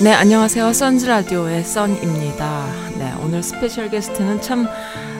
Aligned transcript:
네, 0.00 0.12
안녕하세요. 0.12 0.72
Sun's 0.74 1.06
Radio의 1.06 1.64
Sun입니다. 1.64 2.66
네, 2.98 3.12
오늘 3.22 3.42
special 3.42 3.88
guest는 3.90 4.42
참 4.42 4.66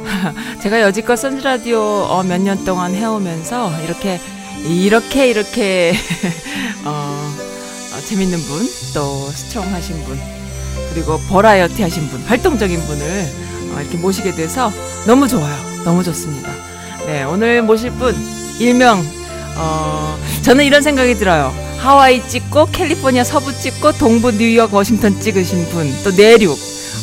제가 0.60 0.82
여지껏 0.82 1.18
Sun's 1.18 1.42
Radio 1.42 1.80
어, 1.80 2.22
몇 2.22 2.38
년 2.42 2.62
동안 2.64 2.94
해오면서 2.94 3.70
이렇게 3.82 4.20
이렇게 4.66 5.28
이렇게 5.30 5.94
어, 6.84 6.90
어, 6.90 8.00
재밌는 8.06 8.38
분, 8.40 8.66
또 8.92 9.30
strong하신 9.30 10.04
분, 10.04 10.18
그리고 10.94 11.18
버라이어티 11.28 11.82
하신 11.82 12.08
분, 12.08 12.20
활동적인 12.22 12.80
분을 12.86 13.26
어, 13.74 13.80
이렇게 13.80 13.96
모시게 13.96 14.32
돼서 14.32 14.72
너무 15.06 15.26
좋아요. 15.28 15.56
너무 15.84 16.02
좋습니다. 16.04 16.50
네, 17.06 17.24
오늘 17.24 17.62
모실 17.62 17.90
분 17.90 18.14
일명 18.58 19.04
어, 19.56 20.16
저는 20.42 20.64
이런 20.64 20.80
생각이 20.82 21.16
들어요. 21.16 21.52
하와이 21.78 22.26
찍고 22.28 22.66
캘리포니아 22.72 23.24
서부 23.24 23.52
찍고 23.52 23.92
동부 23.98 24.32
뉴욕 24.32 24.72
워싱턴 24.72 25.20
찍으신 25.20 25.66
분 25.68 25.92
또 26.02 26.10
내륙 26.12 26.56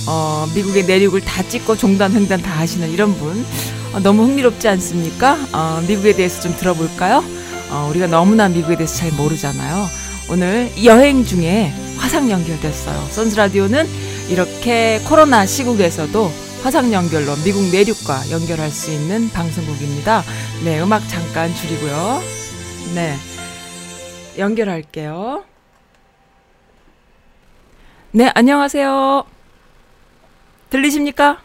어, 0.07 0.47
미국의 0.55 0.85
내륙을 0.85 1.21
다 1.21 1.43
찍고 1.43 1.77
종단 1.77 2.13
횡단 2.13 2.41
다 2.41 2.51
하시는 2.57 2.89
이런 2.89 3.15
분 3.19 3.45
어, 3.93 3.99
너무 3.99 4.23
흥미롭지 4.23 4.67
않습니까? 4.69 5.37
어, 5.53 5.83
미국에 5.87 6.13
대해서 6.13 6.41
좀 6.41 6.55
들어볼까요? 6.57 7.23
어, 7.69 7.87
우리가 7.91 8.07
너무나 8.07 8.47
미국에 8.47 8.75
대해서 8.77 8.95
잘 8.95 9.11
모르잖아요. 9.11 9.87
오늘 10.29 10.71
여행 10.83 11.25
중에 11.25 11.71
화상 12.01 12.29
연결됐어요. 12.29 12.99
선즈 13.11 13.35
라디오는 13.35 13.85
이렇게 14.29 14.99
코로나 15.07 15.45
시국에서도 15.45 16.29
화상 16.63 16.91
연결로 16.91 17.35
미국 17.45 17.61
내륙과 17.71 18.31
연결할 18.31 18.69
수 18.69 18.91
있는 18.91 19.29
방송국입니다. 19.29 20.23
네, 20.65 20.81
음악 20.81 21.07
잠깐 21.07 21.53
줄이고요. 21.53 22.21
네. 22.95 23.15
연결할게요. 24.37 25.43
네, 28.11 28.31
안녕하세요. 28.33 29.23
들리십니까? 30.71 31.39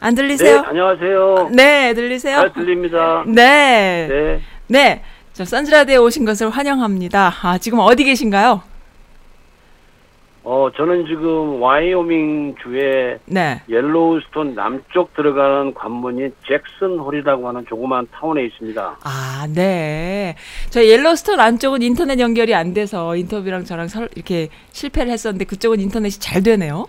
안 0.00 0.14
네, 0.14 0.22
들리세요? 0.22 0.64
안녕하세요. 0.66 1.50
네, 1.52 1.92
들리세요? 1.92 2.36
잘 2.38 2.52
들립니다. 2.54 3.24
네. 3.26 4.06
네. 4.08 4.40
네. 4.68 5.02
저 5.34 5.44
써니 5.44 5.71
라디오에 5.71 5.98
오신 5.98 6.24
것을 6.24 6.50
환영합니다. 6.50 7.34
아, 7.42 7.58
지금 7.58 7.78
어디 7.80 8.04
계신가요? 8.04 8.62
어, 10.50 10.70
저는 10.74 11.04
지금 11.04 11.60
와이오밍 11.60 12.54
주의 12.62 13.18
네. 13.26 13.60
옐로우스톤 13.68 14.54
남쪽 14.54 15.12
들어가는 15.12 15.74
관문인 15.74 16.32
잭슨 16.46 16.98
홀이라고 16.98 17.46
하는 17.46 17.66
조그만 17.68 18.06
타운에 18.10 18.46
있습니다. 18.46 18.96
아, 19.02 19.46
네. 19.54 20.36
저 20.70 20.82
옐로스톤 20.82 21.38
안쪽은 21.38 21.82
인터넷 21.82 22.18
연결이 22.18 22.54
안 22.54 22.72
돼서 22.72 23.14
인터뷰랑 23.14 23.64
저랑 23.64 23.88
설, 23.88 24.08
이렇게 24.14 24.48
실패를 24.72 25.12
했었는데 25.12 25.44
그쪽은 25.44 25.80
인터넷이 25.80 26.18
잘 26.18 26.42
되네요. 26.42 26.86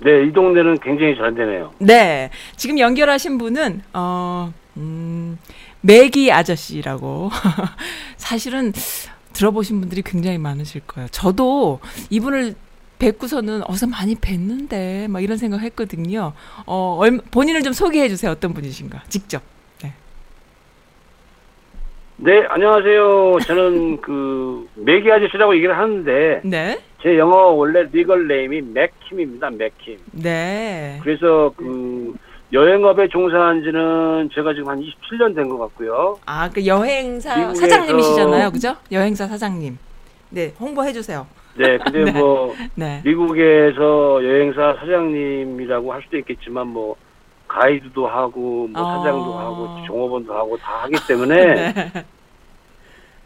네, 0.00 0.24
이 0.24 0.32
동네는 0.34 0.80
굉장히 0.80 1.16
잘 1.16 1.34
되네요. 1.34 1.72
네. 1.78 2.28
지금 2.56 2.78
연결하신 2.78 3.38
분은, 3.38 3.80
어, 3.94 4.52
음, 4.76 5.38
매기 5.80 6.30
아저씨라고. 6.30 7.30
사실은 8.18 8.72
들어보신 9.34 9.80
분들이 9.80 10.00
굉장히 10.02 10.38
많으실 10.38 10.82
거예요. 10.86 11.08
저도 11.10 11.80
이분을 12.08 12.54
뵙고서는 12.98 13.62
어서 13.68 13.86
많이 13.86 14.14
뵀는데, 14.14 15.08
막 15.08 15.22
이런 15.22 15.36
생각 15.36 15.60
했거든요. 15.60 16.32
어, 16.64 16.96
얼, 16.98 17.18
본인을 17.30 17.62
좀 17.62 17.72
소개해 17.72 18.08
주세요. 18.08 18.30
어떤 18.30 18.54
분이신가. 18.54 19.02
직접. 19.08 19.42
네. 19.82 19.92
네, 22.16 22.46
안녕하세요. 22.48 23.38
저는 23.46 24.00
그 24.02 24.66
매기 24.76 25.10
아저씨라고 25.12 25.54
얘기를 25.56 25.76
하는데 25.76 26.40
네. 26.44 26.80
제 27.02 27.18
영어 27.18 27.48
원래 27.50 27.82
리걸 27.92 28.28
네임이 28.28 28.62
맥킴입니다. 28.62 29.50
맥킴. 29.50 29.98
네. 30.12 30.98
그래서 31.02 31.52
그 31.56 32.14
여행업에 32.54 33.08
종사한 33.08 33.62
지는 33.64 34.30
제가 34.32 34.54
지금 34.54 34.68
한 34.68 34.80
27년 34.80 35.34
된 35.34 35.48
것 35.48 35.58
같고요. 35.58 36.16
아, 36.24 36.48
그 36.48 36.64
여행사 36.64 37.52
사장님이시잖아요. 37.52 38.52
그죠? 38.52 38.76
여행사 38.92 39.26
사장님. 39.26 39.76
네, 40.30 40.54
홍보해 40.60 40.92
주세요. 40.92 41.26
네, 41.56 41.76
근데 41.78 42.04
네. 42.12 42.12
뭐 42.12 42.54
네. 42.76 43.00
미국에서 43.04 44.24
여행사 44.24 44.74
사장님이라고 44.78 45.92
할 45.92 46.02
수도 46.02 46.16
있겠지만 46.18 46.68
뭐 46.68 46.94
가이드도 47.48 48.06
하고 48.06 48.68
뭐 48.72 48.82
어. 48.82 48.98
사장도 48.98 49.32
하고 49.38 49.86
종업원도 49.86 50.32
하고 50.32 50.56
다 50.58 50.82
하기 50.84 50.94
때문에 51.08 51.72
네. 51.72 52.04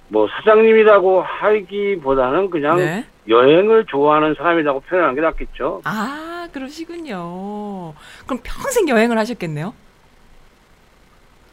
뭐 0.09 0.27
사장님이라고 0.29 1.23
하기보다는 1.23 2.51
그냥 2.51 2.77
네. 2.77 3.05
여행을 3.29 3.85
좋아하는 3.87 4.35
사람이라고 4.37 4.81
표현하는 4.81 5.15
게 5.15 5.21
낫겠죠. 5.21 5.83
아, 5.85 6.49
그러시군요. 6.53 7.93
그럼 8.25 8.41
평생 8.43 8.89
여행을 8.89 9.19
하셨겠네요? 9.19 9.75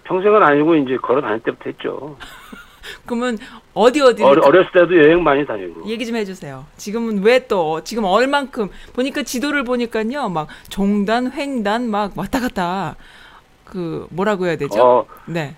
평생은 0.05 0.41
아니고 0.43 0.75
이제 0.75 0.95
걸어 0.97 1.21
다닐 1.21 1.39
때부터 1.41 1.63
했죠. 1.65 2.17
그러면 3.07 3.37
어디 3.73 3.99
어디 3.99 4.23
어렸을 4.23 4.71
때도 4.71 4.95
여행 5.03 5.23
많이 5.23 5.45
다니고. 5.45 5.87
얘기 5.87 6.05
좀 6.05 6.15
해주세요. 6.15 6.65
지금은 6.77 7.23
왜 7.23 7.47
또 7.47 7.83
지금 7.83 8.03
얼만큼 8.05 8.69
보니까 8.93 9.23
지도를 9.23 9.63
보니까요, 9.63 10.29
막 10.29 10.47
종단, 10.69 11.31
횡단 11.31 11.89
막 11.89 12.11
왔다 12.15 12.39
갔다 12.39 12.95
그 13.65 14.07
뭐라고 14.11 14.45
해야 14.45 14.55
되죠? 14.55 14.81
어, 14.81 15.05
네, 15.25 15.55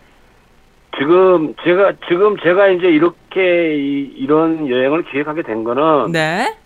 지금 0.98 1.54
제가 1.64 1.94
지금 2.08 2.38
제가 2.38 2.68
이제 2.70 2.88
이렇게 2.88 3.76
이, 3.76 4.14
이런 4.18 4.70
여행을 4.70 5.04
기획하게 5.06 5.44
된 5.44 5.64
거는 5.64 6.12
네, 6.12 6.58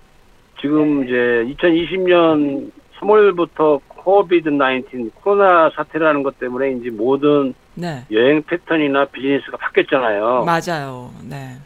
지금 0.61 1.03
이제 1.03 1.45
2020년 1.55 2.71
3월부터 2.99 3.81
코비드 3.87 4.49
19 4.49 5.09
코로나 5.15 5.69
사태라는 5.75 6.23
것 6.23 6.39
때문에 6.39 6.71
이제 6.71 6.89
모든 6.89 7.53
네, 7.73 8.05
여행 8.11 8.41
패턴이나 8.43 9.05
비즈니스가 9.05 9.57
바뀌었잖아요. 9.57 10.45
맞아요. 10.45 11.11
네, 11.23 11.57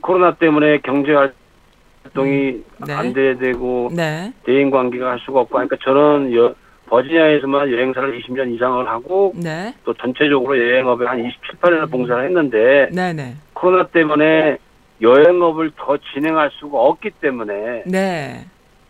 코로나 0.00 0.34
때문에 0.34 0.78
경제 0.78 1.12
활동이 1.12 2.62
네. 2.86 2.92
안 2.94 3.12
돼야 3.12 3.36
되고 3.36 3.90
네, 3.92 4.32
대인 4.44 4.70
관계가 4.70 5.10
할 5.10 5.18
수가 5.20 5.40
없고 5.40 5.54
그러니까 5.54 5.76
저는 5.82 6.34
여, 6.36 6.54
버지니아에서만 6.92 7.72
여행사를 7.72 8.20
20년 8.20 8.54
이상을 8.54 8.86
하고 8.86 9.32
네, 9.34 9.72
또 9.84 9.94
전체적으로 9.94 10.58
여행업에 10.58 11.06
한 11.06 11.20
27, 11.20 11.58
8년을 11.58 11.90
봉사를 11.90 12.22
했는데 12.22 12.90
네, 12.92 13.14
네, 13.14 13.34
코로나 13.54 13.86
때문에 13.86 14.58
여행업을 15.00 15.72
더 15.78 15.96
진행할 16.12 16.50
수가 16.52 16.78
없기 16.78 17.12
때문에 17.22 17.84
네, 17.86 18.44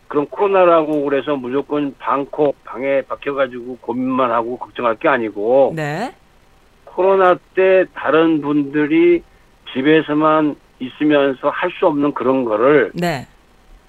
그럼 0.09 0.27
코로나라고 0.27 1.05
그래서 1.05 1.37
무조건 1.37 1.95
방콕 2.01 2.57
방에 2.65 3.03
박혀가지고 3.03 3.79
고민만 3.81 4.33
하고 4.33 4.59
걱정할 4.59 4.97
게 4.97 5.07
아니고 5.09 5.73
네, 5.77 6.13
코로나 6.85 7.37
때 7.55 7.85
다른 7.95 8.41
분들이 8.41 9.23
집에서만 9.73 10.57
있으면서 10.81 11.51
할 11.51 11.71
수 11.79 11.87
없는 11.87 12.13
그런 12.15 12.45
거를 12.45 12.91
네, 12.95 13.29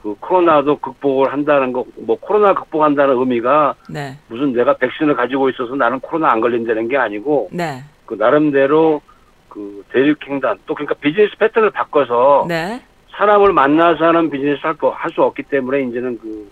그 0.04 0.14
코로나도 0.20 0.78
극복을 0.80 1.32
한다는 1.32 1.72
거 1.72 1.86
뭐 1.96 2.18
코로나 2.20 2.54
극복한다는 2.54 3.18
의미가 3.18 3.76
네, 3.90 4.18
무슨 4.28 4.52
내가 4.52 4.74
백신을 4.76 5.16
가지고 5.16 5.50
있어서 5.50 5.76
나는 5.76 6.00
코로나 6.02 6.32
안 6.34 6.42
걸린다는 6.42 6.90
게 6.90 6.98
아니고 6.98 7.50
네, 7.54 7.82
그 8.06 8.16
나름대로 8.16 9.02
그 9.48 9.84
대륙횡단 9.94 10.60
또 10.66 10.76
그러니까 10.76 10.96
비즈니스 10.96 11.36
패턴을 11.38 11.70
바꿔서 11.72 12.46
네, 12.50 12.82
사람을 13.12 13.54
만나서 13.54 14.04
하는 14.06 14.30
비즈니스 14.30 14.60
할거할 14.62 15.10
수 15.12 15.24
없기 15.24 15.44
때문에 15.44 15.84
이제는 15.84 16.20
그 16.20 16.52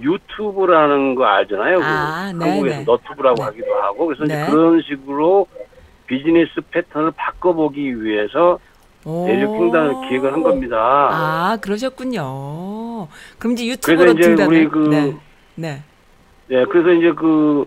유튜브라는 0.00 1.14
거 1.16 1.24
알잖아요. 1.24 1.78
그 1.78 1.84
아, 1.84 2.32
네, 2.32 2.44
한국에서 2.44 2.76
네. 2.78 2.84
너튜브라고 2.84 3.36
네. 3.36 3.42
하기도 3.42 3.74
하고 3.74 4.06
그래서 4.06 4.24
네. 4.24 4.34
이제 4.34 4.50
그런 4.50 4.82
식으로 4.82 5.46
비즈니스 6.06 6.52
패턴을 6.70 7.12
바꿔보기 7.16 8.02
위해서 8.02 8.54
오. 8.54 8.58
대륙횡단을 9.04 10.08
기획을 10.08 10.32
한 10.32 10.42
겁니다. 10.42 10.76
아, 11.12 11.56
그러셨군요. 11.60 13.08
그럼 13.38 13.52
이제 13.52 13.66
유튜브로 13.66 13.98
그래서 14.14 14.18
이제 14.18 14.28
등단을. 14.28 14.56
우리 14.56 14.68
그 14.68 14.78
네, 14.88 15.14
네, 15.56 15.82
네, 16.48 16.64
그래서 16.66 16.90
이제 16.92 17.12
그 17.12 17.64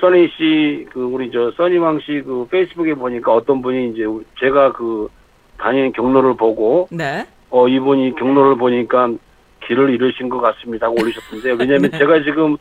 써니 0.00 0.28
씨, 0.36 0.86
그 0.92 1.02
우리 1.02 1.30
저 1.32 1.50
써니왕 1.56 2.00
씨 2.00 2.22
그 2.22 2.46
페이스북에 2.50 2.94
보니까 2.94 3.32
어떤 3.32 3.62
분이 3.62 3.90
이제 3.90 4.04
제가 4.38 4.72
그 4.72 5.08
다니는 5.58 5.92
경로를 5.92 6.36
보고 6.36 6.86
네, 6.90 7.26
어 7.48 7.66
이분이 7.66 8.14
경로를 8.16 8.56
보니까 8.56 9.08
길을 9.66 9.88
잃으신 9.94 10.28
것 10.28 10.38
같습니다 10.40 10.86
하고 10.86 10.96
올리셨던데 11.00 11.52
왜냐면 11.52 11.88
네. 11.90 11.98
제가 11.98 12.22
지금 12.22 12.56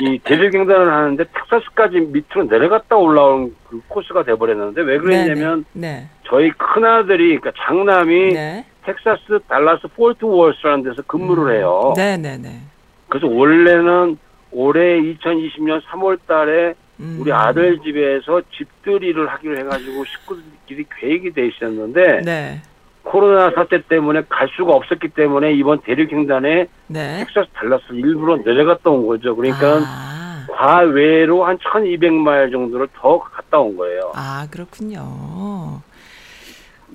이 0.00 0.18
대륙횡단을 0.22 0.92
하는데 0.92 1.24
텍사스까지 1.24 1.98
밑으로 2.12 2.44
내려갔다 2.44 2.96
올라온 2.96 3.54
그 3.68 3.80
코스가 3.88 4.22
돼버렸는데 4.22 4.80
왜 4.82 4.98
그랬냐면 4.98 5.64
네, 5.72 6.08
저희 6.28 6.50
큰아들이 6.50 7.38
그러니까 7.38 7.52
장남이 7.64 8.32
네, 8.34 8.64
텍사스 8.84 9.40
달라스 9.48 9.88
포트 9.88 10.24
워스라는 10.24 10.84
데서 10.84 11.02
근무를 11.02 11.56
해요. 11.56 11.94
네, 11.96 12.16
네, 12.16 12.36
네, 12.36 12.60
그래서 13.08 13.26
원래는 13.26 14.18
올해 14.50 15.00
2020년 15.00 15.82
3월 15.84 16.18
달에 16.26 16.74
음. 17.00 17.18
우리 17.20 17.32
아들 17.32 17.78
집에서 17.80 18.42
집들이를 18.56 19.28
하기로 19.28 19.58
해가지고 19.58 20.04
식구들끼리 20.04 20.84
계획이 21.00 21.32
돼 21.32 21.46
있었는데 21.46 22.22
네. 22.22 22.62
코로나 23.02 23.50
사태 23.52 23.80
때문에 23.80 24.22
갈 24.28 24.48
수가 24.56 24.74
없었기 24.74 25.08
때문에 25.08 25.52
이번 25.54 25.80
대륙횡단에 25.80 26.66
네. 26.88 27.24
텍사스 27.24 27.48
달라스 27.54 27.92
일부러 27.92 28.36
내려갔다 28.36 28.90
온 28.90 29.06
거죠. 29.06 29.34
그러니까 29.34 29.78
아, 29.82 30.46
과외로 30.50 31.44
한 31.44 31.56
1200마일 31.58 32.50
정도를 32.52 32.88
더 32.94 33.18
갔다 33.18 33.58
온 33.60 33.76
거예요. 33.76 34.12
아 34.14 34.46
그렇군요. 34.50 35.80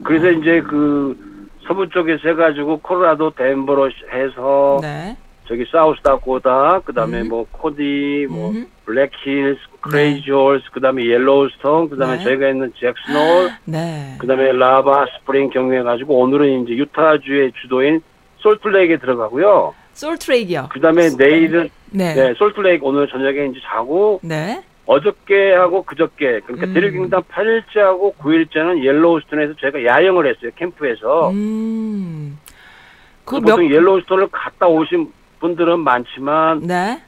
그래서 0.03 0.29
이제 0.29 0.61
그 0.61 1.17
서부 1.67 1.87
쪽에서 1.89 2.29
해가지고 2.29 2.79
콜로라도 2.79 3.31
덴버로 3.31 3.89
해서 4.11 4.79
네. 4.81 5.17
저기 5.47 5.65
사우스 5.71 6.01
다코타 6.01 6.81
그다음에 6.85 7.21
음. 7.21 7.29
뭐 7.29 7.45
코디 7.51 8.27
뭐 8.29 8.51
음. 8.51 8.67
블랙힐스 8.85 9.59
크레이지 9.81 10.31
홀스 10.31 10.71
그다음에 10.71 11.05
옐로우스톤 11.05 11.89
그다음에 11.89 12.17
네. 12.17 12.23
저희가 12.23 12.49
있는 12.49 12.73
잭슨홀 12.77 13.51
네. 13.65 14.15
그다음에 14.19 14.51
라바 14.53 15.05
스프링 15.19 15.49
경유해 15.49 15.83
가지고 15.83 16.19
오늘은 16.19 16.63
이제 16.63 16.73
유타주의 16.73 17.51
주도인 17.61 18.01
솔트레이크에 18.37 18.97
들어가고요. 18.97 19.73
솔트레이크요. 19.93 20.69
그다음에 20.71 21.09
내일은 21.17 21.69
네. 21.91 22.13
네, 22.13 22.33
솔트레이크 22.33 22.85
오늘 22.85 23.07
저녁에 23.07 23.45
이제 23.45 23.59
자고 23.65 24.19
네. 24.23 24.61
어저께 24.85 25.53
하고 25.53 25.83
그저께 25.83 26.41
그러니까 26.45 26.67
음. 26.67 26.73
대륙횡단 26.73 27.21
8일째하고 27.23 28.15
9일째는 28.17 28.83
옐로우스톤에서 28.83 29.53
저희가 29.61 29.85
야영을 29.85 30.27
했어요 30.27 30.51
캠프에서 30.55 31.29
음. 31.29 32.37
그 33.23 33.39
그래서 33.39 33.45
몇, 33.45 33.55
보통 33.55 33.73
옐로우스톤을 33.73 34.27
갔다 34.31 34.67
오신 34.67 35.11
분들은 35.39 35.79
많지만 35.79 36.59
네. 36.67 37.01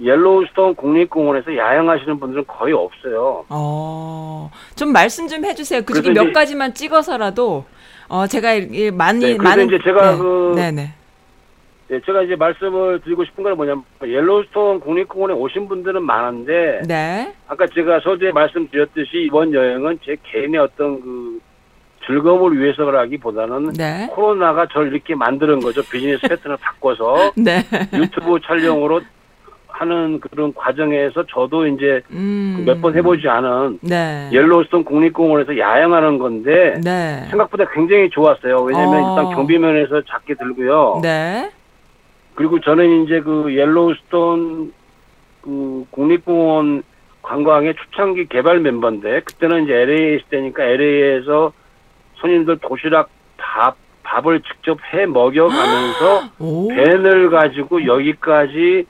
옐로우스톤 0.00 0.76
국립공원에서 0.76 1.56
야영하시는 1.56 2.20
분들은 2.20 2.44
거의 2.46 2.72
없어요. 2.72 3.44
어, 3.48 4.50
좀 4.76 4.92
말씀 4.92 5.26
좀 5.26 5.44
해주세요. 5.44 5.82
그 5.84 6.00
중에 6.00 6.14
몇 6.14 6.22
이제- 6.22 6.32
가지만 6.32 6.72
찍어서라도, 6.72 7.64
어, 8.08 8.26
제가 8.28 8.52
이 8.54 8.90
많이, 8.92 9.18
네, 9.32 9.36
많은. 9.36 9.66
이제 9.66 9.78
제가 9.82 10.12
네. 10.12 10.18
그- 10.18 10.52
네네. 10.54 10.94
네, 11.90 12.00
제가 12.06 12.22
이제 12.22 12.36
말씀을 12.36 13.00
드리고 13.00 13.24
싶은 13.24 13.42
건 13.42 13.56
뭐냐면 13.56 13.82
옐로우스톤 14.00 14.78
국립공원에 14.78 15.34
오신 15.34 15.66
분들은 15.66 16.04
많은데 16.04 16.82
네. 16.86 17.34
아까 17.48 17.66
제가 17.66 17.98
서두에 17.98 18.30
말씀드렸듯이 18.30 19.24
이번 19.26 19.52
여행은 19.52 19.98
제 20.04 20.16
개인의 20.22 20.60
어떤 20.60 21.00
그 21.00 21.40
즐거움을 22.06 22.60
위해서라기보다는 22.60 23.72
네. 23.72 24.08
코로나가 24.12 24.68
저를 24.68 24.92
이렇게 24.92 25.16
만드는 25.16 25.58
거죠. 25.58 25.82
비즈니스 25.82 26.28
패턴을 26.28 26.58
바꿔서 26.62 27.32
네. 27.36 27.64
유튜브 27.92 28.38
촬영으로 28.40 29.00
하는 29.66 30.20
그런 30.20 30.54
과정에서 30.54 31.24
저도 31.26 31.66
이제 31.66 32.02
음. 32.12 32.62
몇번 32.66 32.94
해보지 32.94 33.28
않은 33.28 33.80
네. 33.82 34.28
옐로우스톤 34.30 34.84
국립공원에서 34.84 35.58
야영하는 35.58 36.18
건데 36.18 36.74
네. 36.84 37.26
생각보다 37.30 37.64
굉장히 37.72 38.08
좋았어요. 38.10 38.62
왜냐면 38.62 39.02
어. 39.02 39.16
일단 39.16 39.34
경비면에서 39.34 40.02
작게 40.02 40.34
들고요. 40.34 41.00
네. 41.02 41.50
그리고 42.40 42.58
저는 42.58 43.04
이제 43.04 43.20
그 43.20 43.54
옐로우스톤 43.54 44.72
그 45.42 45.84
국립공원 45.90 46.82
관광의 47.20 47.74
초창기 47.74 48.28
개발 48.30 48.60
멤버인데 48.60 49.20
그때는 49.26 49.64
이제 49.64 49.74
LA에 49.74 50.14
있을 50.14 50.22
때니까 50.30 50.64
LA에서 50.64 51.52
손님들 52.14 52.56
도시락 52.62 53.10
밥 53.36 53.76
밥을 54.04 54.40
직접 54.40 54.78
해 54.94 55.04
먹여가면서 55.04 56.22
오. 56.40 56.68
밴을 56.68 57.28
가지고 57.28 57.84
여기까지 57.84 58.86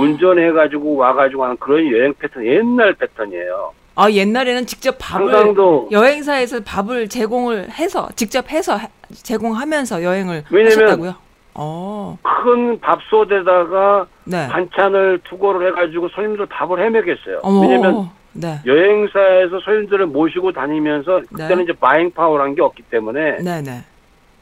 운전해 0.00 0.52
가지고 0.52 0.96
와 0.96 1.12
가지고 1.12 1.44
하는 1.44 1.58
그런 1.58 1.86
여행 1.92 2.14
패턴 2.18 2.46
옛날 2.46 2.94
패턴이에요. 2.94 3.72
아, 3.96 4.10
옛날에는 4.10 4.64
직접 4.64 4.96
밥을. 4.98 5.26
상당도 5.30 5.88
여행사에서 5.92 6.60
밥을 6.64 7.08
제공을 7.10 7.68
해서, 7.78 8.08
직접 8.16 8.50
해서 8.50 8.76
하- 8.76 8.88
제공하면서 9.12 10.02
여행을 10.02 10.44
왜냐면- 10.50 10.78
하셨다고요? 10.78 11.23
어. 11.54 12.18
큰 12.22 12.78
밥솥에다가 12.80 14.06
네. 14.24 14.48
반찬을 14.48 15.20
투고를 15.24 15.68
해가지고 15.68 16.08
손님들 16.08 16.46
밥을 16.46 16.80
해 16.82 16.90
먹였어요. 16.90 17.40
어머. 17.42 17.60
왜냐면 17.60 18.10
네. 18.32 18.58
여행사에서 18.66 19.60
손님들을 19.60 20.06
모시고 20.06 20.52
다니면서 20.52 21.22
그때는 21.32 21.58
네. 21.58 21.62
이제 21.64 21.72
마잉 21.80 22.10
파워란 22.10 22.54
게 22.54 22.62
없기 22.62 22.82
때문에 22.90 23.38
네네. 23.38 23.84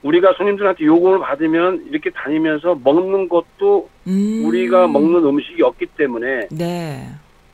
우리가 0.03 0.33
손님들한테 0.33 0.85
요금을 0.85 1.21
받으면 1.21 1.85
이렇게 1.91 2.11
다니면서 2.11 2.79
먹는 2.83 3.29
것도 3.29 3.89
음. 4.07 4.43
우리가 4.47 4.89
먹는 4.89 5.25
음식이 5.25 5.63
없기 5.63 5.87
때문에 5.97 6.49
네. 6.51 7.07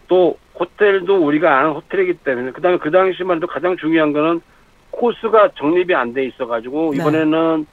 또 0.07 0.39
호텔도 0.59 1.17
우리가 1.25 1.59
아는 1.59 1.73
호텔이기 1.73 2.15
때문에 2.25 2.53
그다음에 2.53 2.79
그 2.79 2.91
당시만 2.91 3.37
해도 3.37 3.47
가장 3.47 3.77
중요한 3.77 4.13
거는 4.13 4.41
코스가 4.91 5.51
정립이 5.57 5.95
안 5.95 6.15
돼 6.15 6.25
있어가지고 6.25 6.93
네. 6.93 6.97
이번에는 6.99 7.67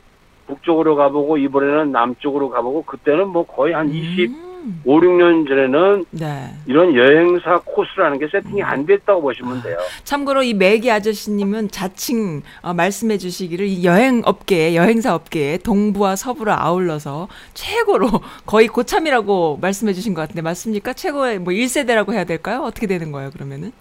북쪽으로 0.47 0.95
가보고 0.95 1.37
이번에는 1.37 1.91
남쪽으로 1.91 2.49
가보고 2.49 2.83
그때는 2.83 3.27
뭐 3.29 3.45
거의 3.45 3.73
한 3.73 3.89
20, 3.89 4.29
음. 4.29 4.81
5, 4.83 4.99
6년 4.99 5.47
전에는 5.47 6.05
네. 6.11 6.49
이런 6.65 6.95
여행사 6.95 7.59
코스라는 7.63 8.19
게 8.19 8.27
세팅이 8.27 8.63
안 8.63 8.85
됐다고 8.85 9.21
보시면 9.21 9.61
돼요. 9.61 9.77
참고로 10.03 10.43
이 10.43 10.53
매기 10.53 10.89
아저씨님은 10.89 11.69
자칭 11.69 12.41
어, 12.61 12.73
말씀해 12.73 13.17
주시기를 13.17 13.67
이 13.67 13.85
여행 13.85 14.21
업계에 14.25 14.75
여행사 14.75 15.13
업계에 15.13 15.57
동부와 15.59 16.15
서부를 16.15 16.53
아울러서 16.53 17.27
최고로 17.53 18.09
거의 18.45 18.67
고참이라고 18.67 19.59
말씀해 19.61 19.93
주신 19.93 20.13
것 20.13 20.21
같은데 20.21 20.41
맞습니까? 20.41 20.93
최고의 20.93 21.39
뭐 21.39 21.53
1세대라고 21.53 22.13
해야 22.13 22.23
될까요? 22.23 22.63
어떻게 22.63 22.87
되는 22.87 23.11
거예요, 23.11 23.29
그러면은? 23.31 23.71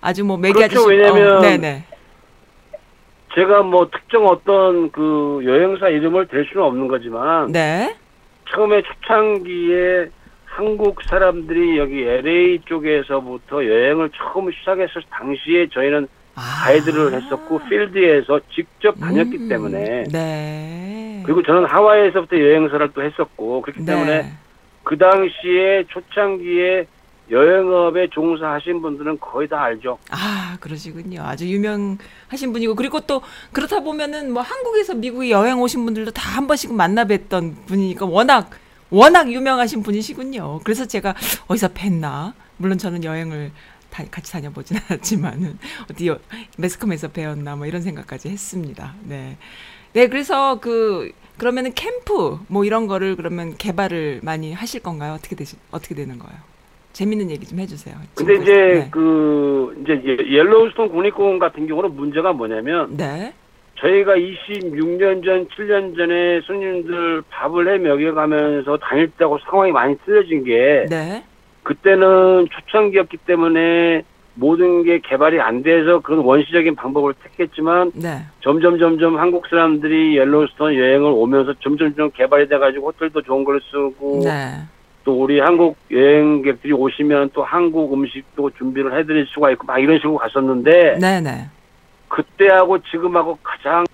아주 0.00 0.24
뭐 0.24 0.36
매기 0.36 0.54
그렇죠. 0.54 0.80
아저씨 0.80 0.88
왜냐면 0.88 1.42
네네. 1.42 1.84
제가 3.38 3.62
뭐 3.62 3.88
특정 3.88 4.26
어떤 4.26 4.90
그 4.90 5.40
여행사 5.44 5.88
이름을 5.88 6.26
댈 6.26 6.44
수는 6.50 6.66
없는 6.66 6.88
거지만 6.88 7.52
네. 7.52 7.94
처음에 8.50 8.82
초창기에 8.82 10.08
한국 10.44 11.00
사람들이 11.04 11.78
여기 11.78 12.02
LA 12.02 12.62
쪽에서부터 12.66 13.64
여행을 13.64 14.10
처음 14.16 14.50
시작했을 14.50 15.02
당시에 15.08 15.68
저희는 15.68 16.08
아. 16.34 16.64
가이드를 16.64 17.12
했었고 17.12 17.60
필드에서 17.68 18.40
직접 18.52 18.98
다녔기 18.98 19.36
음, 19.36 19.48
때문에 19.48 20.04
네. 20.10 21.22
그리고 21.24 21.40
저는 21.44 21.64
하와이에서부터 21.66 22.40
여행사를 22.40 22.92
또 22.92 23.02
했었고 23.04 23.62
그렇기 23.62 23.84
때문에 23.84 24.22
네. 24.22 24.32
그 24.82 24.98
당시에 24.98 25.84
초창기에 25.86 26.86
여행업에 27.30 28.08
종사하신 28.10 28.80
분들은 28.82 29.18
거의 29.20 29.48
다 29.48 29.62
알죠. 29.62 29.98
아, 30.10 30.56
그러시군요. 30.60 31.22
아주 31.22 31.46
유명하신 31.48 32.52
분이고 32.52 32.74
그리고 32.74 33.00
또 33.00 33.22
그렇다 33.52 33.80
보면은 33.80 34.32
뭐 34.32 34.42
한국에서 34.42 34.94
미국에 34.94 35.30
여행 35.30 35.60
오신 35.60 35.84
분들도 35.84 36.10
다 36.12 36.28
한 36.38 36.46
번씩 36.46 36.72
만나 36.72 37.04
뵀던 37.04 37.66
분이니까 37.66 38.06
워낙 38.06 38.50
워낙 38.90 39.30
유명하신 39.32 39.82
분이시군요. 39.82 40.60
그래서 40.64 40.86
제가 40.86 41.14
어디서 41.48 41.68
뵀나? 41.68 42.32
물론 42.58 42.78
저는 42.78 43.02
여행을 43.04 43.50
다 43.90 44.04
같이 44.10 44.32
다녀보진 44.32 44.76
않았지만은 44.88 45.58
어디 45.90 46.08
여- 46.08 46.18
매스컴에서 46.58 47.08
뵀나 47.08 47.56
뭐 47.56 47.66
이런 47.66 47.82
생각까지 47.82 48.28
했습니다. 48.28 48.94
네. 49.04 49.36
네, 49.94 50.06
그래서 50.08 50.60
그 50.60 51.10
그러면은 51.38 51.72
캠프 51.74 52.38
뭐 52.48 52.64
이런 52.64 52.86
거를 52.86 53.16
그러면 53.16 53.56
개발을 53.56 54.20
많이 54.22 54.52
하실 54.52 54.80
건가요? 54.80 55.14
어떻게 55.14 55.34
되시 55.34 55.56
어떻게 55.70 55.94
되는 55.94 56.18
거예요? 56.18 56.38
재밌는 56.98 57.30
얘기 57.30 57.46
좀 57.46 57.60
해주세요. 57.60 57.94
근데. 58.16 58.34
이제 58.34 58.52
네. 58.52 58.88
그 58.90 59.72
이제 59.82 60.02
예- 60.04 60.36
옐로우스톤 60.38 60.88
국립공원 60.88 61.38
같은 61.38 61.68
경우는 61.68 61.94
문제가 61.94 62.32
뭐냐면 62.32 62.96
네. 62.96 63.32
저희가 63.76 64.16
26년 64.16 65.24
전, 65.24 65.46
7년 65.46 65.96
전에 65.96 66.40
손님들 66.40 67.22
밥을 67.30 67.72
해 67.72 67.78
먹여가면서 67.78 68.78
다닐 68.78 69.08
때하고 69.12 69.38
상황이 69.48 69.70
많이 69.70 69.96
틀려진 69.98 70.42
게 70.42 70.86
네. 70.90 71.22
그때는 71.62 72.48
초창기였기 72.50 73.18
때문에 73.18 74.02
모든 74.34 74.82
게 74.82 74.98
개발이 74.98 75.40
안 75.40 75.62
돼서 75.62 76.00
그런 76.00 76.20
원시적인 76.20 76.74
방법을 76.74 77.14
택했지만 77.22 77.92
네. 77.94 78.22
점점 78.40 78.76
점점 78.76 79.16
한국 79.18 79.46
사람들이 79.46 80.16
옐로우스톤 80.16 80.74
여행을 80.74 81.12
오면서 81.12 81.54
점점 81.60 81.94
점 81.94 82.10
개발이 82.10 82.48
돼가지고 82.48 82.88
호텔도 82.88 83.22
좋은 83.22 83.44
걸 83.44 83.60
쓰고 83.70 84.22
네. 84.24 84.54
또 85.08 85.22
우리 85.22 85.40
한국 85.40 85.78
여행객들이 85.90 86.74
오시면 86.74 87.30
또 87.32 87.42
한국 87.42 87.94
음식도 87.94 88.50
준비를 88.58 88.98
해드릴 88.98 89.24
수가 89.28 89.50
있고 89.52 89.64
막 89.66 89.78
이런 89.78 89.96
식으로 89.96 90.18
갔었는데 90.18 90.98
네, 91.00 91.18
네. 91.22 91.46
그때하고 92.08 92.78
지금하고 92.82 93.38
가장 93.42 93.86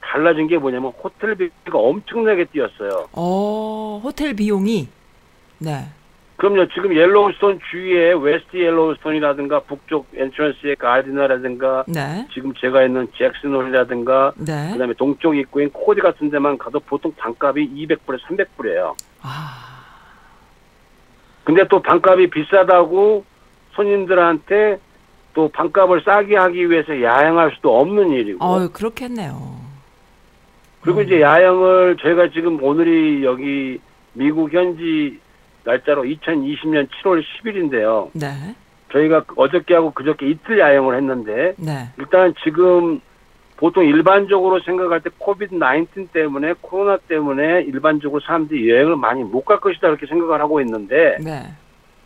달라진 0.00 0.46
게 0.46 0.56
뭐냐면 0.56 0.92
호텔비가 1.02 1.76
엄청나게 1.76 2.44
뛰었어요. 2.44 3.08
어, 3.14 4.00
호텔 4.04 4.32
비용이 4.32 4.86
네. 5.58 5.88
그럼요. 6.36 6.68
지금 6.68 6.94
옐로우스톤 6.94 7.58
주위에 7.72 8.12
웨스트 8.12 8.56
옐로우스톤이라든가 8.56 9.58
북쪽 9.60 10.06
entrance의 10.14 10.76
가디나라든가 10.76 11.84
네. 11.88 12.28
지금 12.32 12.54
제가 12.54 12.84
있는 12.84 13.08
잭슨홀이라든가 13.18 14.34
네. 14.36 14.70
그다음에 14.70 14.94
동쪽 14.94 15.36
입구인 15.36 15.70
코디 15.70 16.00
같은 16.00 16.30
데만 16.30 16.56
가도 16.58 16.78
보통 16.78 17.12
방값이 17.16 17.70
200불에 17.74 18.20
300불이에요. 18.20 18.94
아. 19.22 19.73
근데 21.44 21.66
또 21.68 21.80
방값이 21.80 22.28
비싸다고 22.28 23.24
손님들한테 23.72 24.78
또 25.34 25.48
방값을 25.48 26.02
싸게 26.02 26.36
하기 26.36 26.70
위해서 26.70 27.00
야영할 27.02 27.52
수도 27.56 27.78
없는 27.80 28.10
일이고. 28.10 28.44
어, 28.44 28.68
그렇겠네요. 28.68 29.54
그리고 30.80 31.00
음. 31.00 31.04
이제 31.04 31.20
야영을 31.20 31.96
저희가 32.00 32.30
지금 32.30 32.62
오늘이 32.62 33.24
여기 33.24 33.80
미국 34.12 34.52
현지 34.52 35.18
날짜로 35.64 36.02
2020년 36.04 36.88
7월 36.88 37.22
10일인데요. 37.22 38.10
네. 38.12 38.54
저희가 38.92 39.24
어저께하고 39.34 39.90
그저께 39.90 40.28
이틀 40.28 40.60
야영을 40.60 40.96
했는데 40.96 41.54
네. 41.56 41.88
일단 41.98 42.32
지금 42.44 43.00
보통 43.56 43.84
일반적으로 43.84 44.60
생각할 44.60 45.00
때 45.00 45.10
코비드 45.18 45.54
19 45.58 46.08
때문에 46.12 46.54
코로나 46.60 46.96
때문에 47.08 47.62
일반적으로 47.62 48.20
사람들이 48.20 48.68
여행을 48.70 48.96
많이 48.96 49.22
못 49.22 49.44
갈 49.44 49.60
것이다 49.60 49.88
이렇게 49.88 50.06
생각을 50.06 50.40
하고 50.40 50.60
있는데 50.60 51.16
네. 51.20 51.52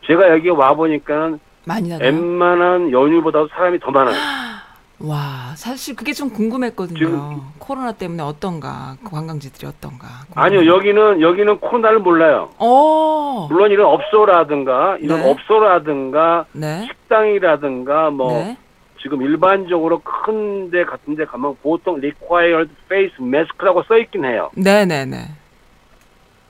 제가 0.07 0.31
여기 0.31 0.49
와 0.51 0.75
보니까는. 0.75 1.39
웬만한 2.01 2.91
연휴보다도 2.93 3.49
사람이 3.49 3.79
더 3.81 3.91
많아요. 3.91 4.15
와, 5.01 5.53
사실 5.55 5.95
그게 5.95 6.13
좀 6.13 6.29
궁금했거든요. 6.31 6.99
지금- 6.99 7.41
코로나 7.59 7.93
때문에 7.93 8.23
어떤가, 8.23 8.97
그 9.05 9.11
관광지들이 9.13 9.67
어떤가. 9.67 10.07
아니요 10.35 10.61
궁금해요. 10.61 10.75
여기는 10.77 11.21
여기는 11.21 11.59
코로나를 11.61 11.99
몰라요. 12.01 12.49
어, 12.59 13.47
물론 13.49 13.71
이런 13.71 13.87
업소라든가 13.87 14.97
이런 15.01 15.21
네. 15.23 15.31
업소라든가 15.31 16.47
네. 16.53 16.87
식당이라든가 16.87 18.11
뭐 18.11 18.33
네. 18.33 18.57
지금 19.01 19.23
일반적으로 19.23 20.01
큰 20.01 20.71
데 20.71 20.85
같은 20.85 21.15
데 21.15 21.25
가면 21.25 21.57
보통 21.63 21.97
required 21.97 22.71
face 22.87 23.15
mask라고 23.21 23.83
써 23.85 23.97
있긴 23.99 24.25
해요. 24.25 24.51
네, 24.55 24.85
네, 24.85 25.05
네. 25.07 25.17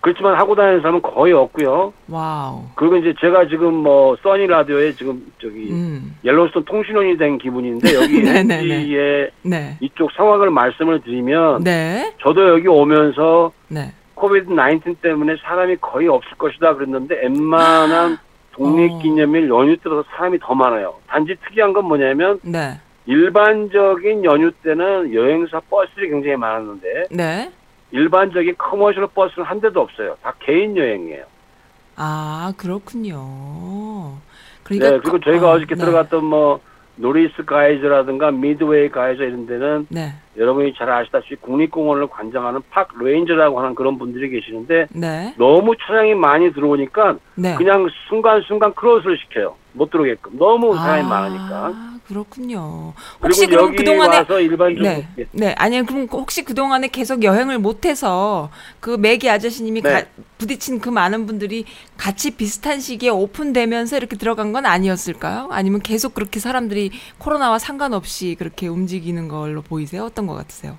그렇지만 0.00 0.34
하고 0.36 0.54
다니는 0.54 0.80
사람은 0.80 1.02
거의 1.02 1.32
없고요. 1.32 1.92
wow. 2.08 2.64
그리고 2.76 2.96
이제 2.96 3.12
제가 3.20 3.46
지금 3.48 3.74
뭐 3.74 4.16
써니 4.22 4.46
라디오에 4.46 4.92
지금 4.92 5.20
저기 5.40 5.70
음. 5.72 6.16
옐로스톤 6.24 6.64
통신원이 6.64 7.16
된 7.18 7.36
기분인데 7.38 7.94
여기 7.94 8.22
네네네. 8.22 8.74
현지의 8.76 9.30
네. 9.42 9.76
이쪽 9.80 10.10
상황을 10.12 10.50
말씀을 10.50 11.00
드리면 11.02 11.64
네. 11.64 12.12
저도 12.22 12.48
여기 12.48 12.68
오면서 12.68 13.52
네. 13.68 13.92
COVID 14.14 14.52
19 14.54 14.94
때문에 15.02 15.36
사람이 15.42 15.76
거의 15.80 16.08
없을 16.08 16.30
것이다 16.38 16.74
그랬는데 16.74 17.16
웬만한 17.22 18.18
독립기념일 18.52 19.48
연휴 19.48 19.76
때보다 19.76 20.08
사람이 20.10 20.38
더 20.40 20.54
많아요. 20.54 20.94
단지 21.06 21.34
특이한 21.44 21.72
건 21.72 21.84
뭐냐면 21.86 22.40
네. 22.42 22.78
일반적인 23.06 24.24
연휴 24.24 24.50
때는 24.62 25.14
여행사 25.14 25.60
버스들이 25.60 26.10
굉장히 26.10 26.36
많았는데 26.36 27.04
네. 27.10 27.50
일반적인 27.90 28.54
commercial 28.58 29.06
버스는 29.08 29.46
한 29.46 29.60
대도 29.60 29.80
없어요. 29.80 30.16
다 30.22 30.34
개인 30.40 30.76
여행이에요. 30.76 31.24
아, 31.96 32.52
그렇군요. 32.56 34.14
그러니까 34.62 34.90
네, 34.90 34.98
그리고 35.00 35.12
거- 35.12 35.18
저희가 35.24 35.48
어, 35.48 35.52
어저께 35.54 35.74
네. 35.74 35.80
들어갔던 35.80 36.24
뭐 36.24 36.60
노리스 36.98 37.44
가이저라든가 37.44 38.30
미드웨이 38.30 38.88
가이저 38.88 39.22
이런 39.22 39.46
데는 39.46 39.86
네. 39.88 40.12
여러분이 40.36 40.74
잘 40.74 40.90
아시다시피 40.90 41.36
국립공원을 41.36 42.08
관장하는 42.08 42.60
park 42.70 42.88
ranger라고 43.00 43.58
하는 43.58 43.74
그런 43.74 43.98
분들이 43.98 44.28
계시는데 44.30 44.86
네. 44.90 45.34
너무 45.38 45.74
차량이 45.86 46.14
많이 46.14 46.52
들어오니까 46.52 47.16
네. 47.36 47.54
그냥 47.54 47.88
순간순간 48.08 48.74
close를 48.74 49.16
시켜요. 49.18 49.54
못 49.72 49.90
들어오게끔. 49.90 50.38
너무 50.38 50.74
사람이 50.76 51.02
아, 51.02 51.08
많으니까. 51.08 51.72
그렇군요. 52.08 52.94
혹시 53.22 53.46
그럼 53.46 53.76
그동안에 53.76 54.16
와서 54.18 54.40
일반적으로 54.40 54.82
네. 55.16 55.26
네. 55.32 55.54
아니 55.58 55.82
그럼 55.82 56.08
혹시 56.10 56.42
그동안에 56.42 56.88
계속 56.88 57.22
여행을 57.22 57.58
못 57.58 57.84
해서 57.84 58.50
그 58.80 58.96
매기 58.96 59.28
아저씨님이 59.28 59.82
네. 59.82 59.92
가- 59.92 60.06
부딪힌 60.38 60.80
그 60.80 60.88
많은 60.88 61.26
분들이 61.26 61.66
같이 61.98 62.30
비슷한 62.30 62.80
시기에 62.80 63.10
오픈되면서 63.10 63.98
이렇게 63.98 64.16
들어간 64.16 64.52
건 64.52 64.64
아니었을까요? 64.64 65.48
아니면 65.52 65.80
계속 65.80 66.14
그렇게 66.14 66.40
사람들이 66.40 66.90
코로나와 67.18 67.58
상관없이 67.58 68.36
그렇게 68.38 68.68
움직이는 68.68 69.28
걸로 69.28 69.60
보이세요? 69.60 70.04
어떤 70.04 70.26
것 70.26 70.34
같으세요? 70.34 70.78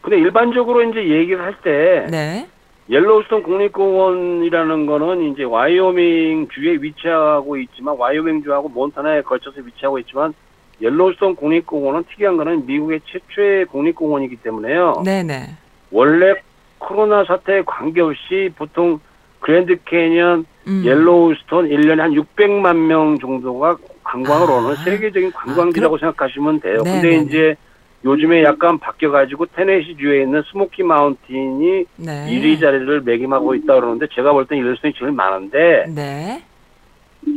근데 0.00 0.16
일반적으로 0.16 0.82
이제 0.82 1.00
얘기를 1.10 1.42
할때 1.44 2.06
네. 2.10 2.48
옐로우스톤 2.90 3.44
국립공원이라는 3.44 4.86
거는 4.86 5.32
이제 5.32 5.44
와이오밍 5.44 6.48
주에 6.48 6.72
위치하고 6.72 7.56
있지만 7.58 7.96
와이오밍 7.96 8.42
주하고 8.42 8.68
몬타나에 8.68 9.22
걸쳐서 9.22 9.60
위치하고 9.62 10.00
있지만 10.00 10.34
옐로우스톤 10.82 11.36
국립공원은 11.36 12.04
특이한 12.10 12.36
거는 12.36 12.66
미국의 12.66 13.00
최초의 13.06 13.66
국립공원이기 13.66 14.36
때문에요. 14.36 15.02
네, 15.04 15.22
네. 15.22 15.50
원래 15.92 16.34
코로나 16.78 17.24
사태에 17.24 17.62
관계없이 17.64 18.50
보통 18.56 18.98
그랜드 19.38 19.76
캐니언, 19.84 20.44
음. 20.66 20.82
옐로우스톤 20.84 21.68
1년에 21.68 21.98
한 21.98 22.10
600만 22.12 22.76
명 22.76 23.18
정도가 23.20 23.76
관광을 24.02 24.48
아. 24.48 24.56
오는 24.56 24.76
세계적인 24.76 25.30
관광지라고 25.30 25.96
생각하시면 25.96 26.60
돼요. 26.60 26.82
네, 26.82 27.00
근데. 27.00 27.16
이제 27.18 27.56
요즘에 28.04 28.42
약간 28.44 28.78
바뀌어가지고 28.78 29.46
테네시 29.46 29.96
주에 29.98 30.22
있는 30.22 30.42
스모키 30.50 30.82
마운틴이 30.82 31.84
네. 31.96 32.26
1위 32.28 32.60
자리를 32.60 33.02
매김하고 33.02 33.54
있다 33.56 33.74
그러는데 33.74 34.06
제가 34.14 34.32
볼땐 34.32 34.58
옐로우스톤이 34.58 34.94
제일 34.98 35.12
많은데 35.12 35.86
네. 35.94 36.42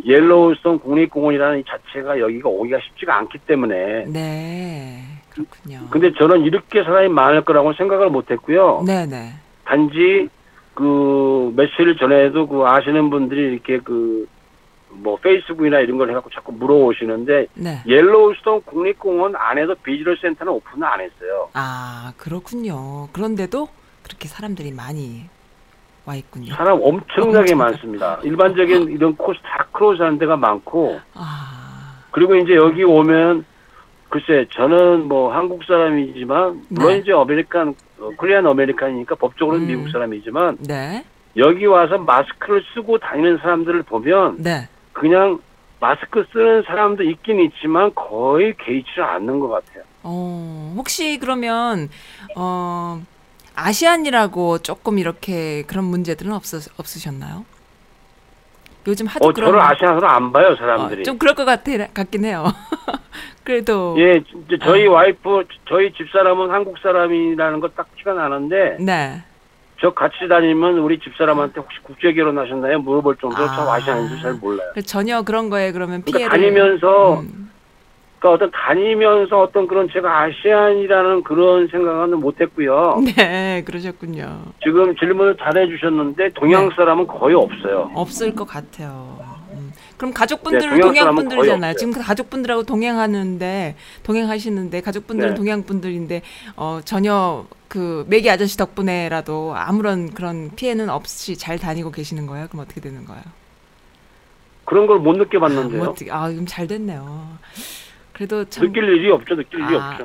옐로우스톤 0.05 0.79
국립공원이라는 0.79 1.59
이 1.59 1.63
자체가 1.65 2.19
여기가 2.19 2.47
오기가 2.47 2.79
쉽지가 2.79 3.17
않기 3.17 3.39
때문에 3.39 4.05
네. 4.05 5.01
그렇군요. 5.29 5.79
근데 5.89 6.13
저는 6.13 6.43
이렇게 6.43 6.83
사람이 6.83 7.09
많을 7.09 7.43
거라고 7.43 7.73
생각을 7.73 8.09
못했고요. 8.09 8.83
네, 8.85 9.05
네. 9.05 9.33
단지 9.65 10.29
그 10.73 11.51
며칠 11.55 11.95
전에도 11.97 12.47
그 12.47 12.63
아시는 12.63 13.09
분들이 13.09 13.53
이렇게 13.53 13.79
그 13.79 14.27
뭐 14.95 15.17
페이스북이나 15.17 15.79
이런 15.79 15.97
걸 15.97 16.09
해갖고 16.09 16.29
자꾸 16.29 16.51
물어오시는데 16.53 17.47
네. 17.55 17.83
옐로우스톤 17.87 18.61
국립공원 18.63 19.35
안에서 19.35 19.75
visitor 19.83 20.17
center는 20.17 20.53
오픈을 20.53 20.85
안 20.87 21.01
했어요. 21.01 21.49
아, 21.53 22.13
그렇군요. 22.17 23.07
그런데도 23.13 23.67
그렇게 24.03 24.27
사람들이 24.27 24.71
많이 24.71 25.25
와 26.05 26.15
있군요. 26.15 26.53
사람 26.53 26.79
엄청나게 26.81 27.53
엄청나- 27.53 27.57
많습니다. 27.57 28.19
일반적인 28.23 28.89
이런 28.91 29.15
코스 29.15 29.39
다 29.41 29.65
close하는 29.71 30.17
데가 30.19 30.35
많고 30.35 30.99
아, 31.13 32.03
그리고 32.11 32.35
이제 32.35 32.55
여기 32.55 32.83
오면 32.83 33.45
글쎄 34.09 34.45
저는 34.51 35.07
뭐 35.07 35.33
한국 35.33 35.63
사람이지만 35.63 36.65
물론 36.69 36.89
네. 36.93 36.97
이제 36.99 37.11
American 37.13 37.73
어, 37.99 38.09
Korean 38.17 38.45
American이니까 38.45 39.15
법적으로는 39.15 39.65
음. 39.65 39.67
미국 39.67 39.89
사람이지만 39.91 40.57
네. 40.67 41.03
여기 41.37 41.65
와서 41.65 41.97
마스크를 41.97 42.63
쓰고 42.75 42.99
다니는 42.99 43.37
사람들을 43.37 43.81
보면 43.83 44.43
네. 44.43 44.67
그냥 44.93 45.39
마스크 45.79 46.25
쓰는 46.31 46.63
사람도 46.63 47.03
있긴 47.03 47.41
있지만 47.41 47.93
거의 47.93 48.55
개의치를 48.57 49.03
않는 49.03 49.39
것 49.39 49.49
같아요. 49.49 49.83
어, 50.03 50.73
혹시 50.77 51.17
그러면 51.19 51.89
어 52.35 53.01
아시안이라고 53.55 54.59
조금 54.59 54.97
이렇게 54.97 55.63
그런 55.63 55.85
문제들은 55.85 56.31
없으, 56.31 56.57
없으셨나요? 56.77 57.45
요즘 58.87 59.07
하도 59.07 59.27
어, 59.27 59.33
저를 59.33 59.59
아시아로 59.61 60.07
안 60.07 60.31
봐요 60.31 60.55
사람들이. 60.55 61.01
어, 61.01 61.03
좀 61.03 61.17
그럴 61.17 61.35
것 61.35 61.45
같아 61.45 61.71
같긴 61.93 62.25
해요. 62.25 62.45
그래도 63.43 63.95
예, 63.99 64.21
저희 64.61 64.87
어. 64.87 64.91
와이프, 64.93 65.45
저희 65.67 65.91
집 65.93 66.09
사람은 66.11 66.49
한국 66.49 66.77
사람이라는 66.79 67.59
거 67.59 67.67
딱 67.75 67.93
티가 67.97 68.13
나는데, 68.13 68.77
네. 68.79 69.21
저 69.83 69.89
같이 69.89 70.29
다니면 70.29 70.77
우리 70.77 70.97
집사람한테 70.97 71.59
혹시 71.59 71.77
국제 71.83 72.13
결혼하셨나요? 72.13 72.79
물어볼 72.79 73.17
정도로 73.17 73.45
저 73.47 73.69
아. 73.69 73.73
아시아인지 73.75 74.21
잘 74.21 74.33
몰라요. 74.35 74.69
그래서 74.71 74.87
전혀 74.87 75.21
그런 75.23 75.49
거에 75.49 75.73
그러면 75.73 76.01
피해를 76.03 76.29
그러니까 76.29 76.37
다니면서, 76.61 77.19
음, 77.19 77.51
그러니까 78.17 78.45
어떤 78.45 78.51
다니면서 78.51 79.41
어떤 79.41 79.67
그런 79.67 79.89
제가 79.91 80.21
아시안이라는 80.21 81.23
그런 81.23 81.67
생각은 81.67 82.17
못 82.17 82.39
했고요. 82.39 83.01
네, 83.17 83.61
그러셨군요. 83.65 84.43
지금 84.63 84.95
질문을 84.95 85.35
잘 85.35 85.57
해 85.57 85.67
주셨는데, 85.67 86.29
동양 86.29 86.69
네. 86.69 86.75
사람은 86.77 87.05
거의 87.05 87.35
없어요. 87.35 87.91
없을 87.93 88.33
것 88.33 88.47
같아요. 88.47 89.19
음. 89.93 89.97
그럼 89.97 90.13
가족분들은 90.13 90.61
네, 90.61 90.67
동양 90.69 90.81
동양 90.81 90.95
사람은 91.03 91.15
거의 91.15 91.29
분들이잖아요. 91.29 91.71
없어요. 91.71 91.79
지금 91.79 91.93
그 91.93 92.01
가족분들하고 92.07 92.63
동행하는데 92.63 93.75
동행하시는데 94.03 94.81
가족분들은 94.81 95.29
네. 95.31 95.35
동양 95.35 95.63
분들인데 95.63 96.21
어 96.55 96.79
전혀 96.83 97.45
그 97.67 98.05
매기 98.07 98.29
아저씨 98.29 98.57
덕분에라도 98.57 99.53
아무런 99.55 100.13
그런 100.13 100.51
피해는 100.55 100.89
없이 100.89 101.37
잘 101.37 101.57
다니고 101.57 101.91
계시는 101.91 102.27
거예요? 102.27 102.47
그럼 102.47 102.65
어떻게 102.65 102.81
되는 102.81 103.05
거예요? 103.05 103.23
그런 104.65 104.87
걸못뭐 104.87 105.13
느껴봤는데요. 105.17 105.83
어떻게 105.83 106.11
아, 106.11 106.29
그럼 106.29 106.45
잘 106.45 106.67
됐네요. 106.67 107.37
그래도 108.13 108.45
참 108.45 108.67
느낄 108.67 108.83
일이 108.83 109.11
없죠, 109.11 109.35
느낄 109.35 109.59
일이 109.59 109.75
아. 109.75 109.97
없죠. 109.99 110.03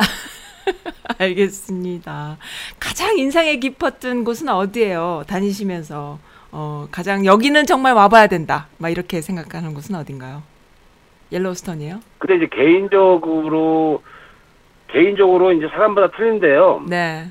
알겠습니다. 1.19 2.37
가장 2.79 3.19
인상에 3.19 3.57
깊었던 3.57 4.25
곳은 4.25 4.49
어디예요? 4.49 5.25
다니시면서 5.27 6.19
어 6.51 6.89
가장 6.91 7.25
여기는 7.25 7.67
정말 7.67 7.95
와봐야 7.95 8.27
된다. 8.27 8.69
막 8.79 8.89
이렇게 8.89 9.21
생각하는 9.21 9.75
곳은 9.75 9.95
어딘가요? 9.95 10.43
옐로우스톤이에요? 11.31 12.01
근데 12.19 12.37
이제 12.37 12.49
개인적으로, 12.51 14.03
개인적으로 14.89 15.53
이제 15.53 15.69
사람마다 15.69 16.17
틀린데요. 16.17 16.85
네, 16.89 17.27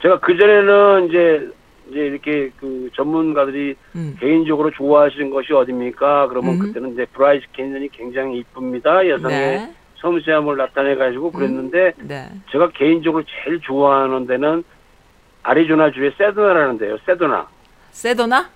제가 0.00 0.20
그 0.20 0.36
전에는 0.36 1.08
이제 1.08 1.50
이제 1.90 2.00
이렇게 2.00 2.50
그 2.58 2.88
전문가들이 2.94 3.74
음. 3.96 4.16
개인적으로 4.20 4.70
좋아하시는 4.70 5.30
것이 5.30 5.52
어딥니까? 5.52 6.28
그러면 6.28 6.54
음. 6.54 6.58
그때는 6.60 6.92
이제 6.92 7.04
브라이스 7.06 7.46
캐년이 7.52 7.88
굉장히 7.88 8.38
이쁩니다. 8.38 9.06
여성의 9.08 9.38
네. 9.38 9.74
섬세함을 9.96 10.56
나타내 10.56 10.94
가지고 10.94 11.30
그랬는데 11.32 11.94
네. 11.98 12.28
제가 12.50 12.70
개인적으로 12.70 13.24
제일 13.44 13.60
좋아하는 13.60 14.26
데는 14.26 14.64
아리조나주의 15.42 16.12
세도나라는 16.16 16.78
데요. 16.78 16.98
세도나. 17.04 17.48
세도나? 17.92 18.48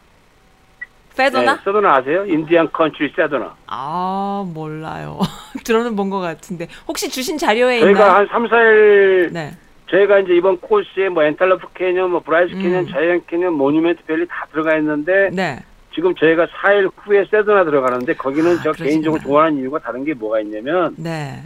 페도나? 1.16 1.54
네, 1.54 1.60
세도나 1.64 1.94
아세요? 1.96 2.26
Indian 2.26 2.70
Country 2.72 3.12
세도나. 3.16 3.54
아, 3.66 4.44
몰라요. 4.52 5.18
들어는 5.64 5.96
본 5.96 6.10
것 6.10 6.20
같은데. 6.20 6.68
혹시 6.86 7.08
주신 7.08 7.38
자료에 7.38 7.80
저희가 7.80 8.00
있나요? 8.00 8.12
한 8.18 8.26
3, 8.28 8.48
4일 8.48 9.32
네. 9.32 9.52
저희가 9.90 10.18
이제 10.18 10.34
이번 10.34 10.58
코스에 10.60 11.08
뭐 11.08 11.22
앤텔로프 11.22 11.68
캐년, 11.74 12.10
뭐 12.10 12.20
브라이스 12.20 12.54
캐년, 12.56 12.84
음. 12.86 12.90
자이언 12.90 13.22
캐년, 13.28 13.54
모뉴멘트 13.54 14.02
밸리 14.04 14.26
다 14.26 14.46
들어가 14.52 14.76
있는데 14.76 15.30
네. 15.32 15.60
지금 15.94 16.14
저희가 16.16 16.46
4일 16.46 16.90
후에 16.96 17.24
세도나 17.30 17.64
들어가는데 17.64 18.14
거기는 18.14 18.58
아, 18.58 18.60
그러시구나. 18.60 18.88
개인적으로 18.88 19.22
좋아하는 19.22 19.58
이유가 19.58 19.78
다른 19.78 20.04
게 20.04 20.12
뭐가 20.12 20.40
있냐면 20.40 20.94
네. 20.98 21.40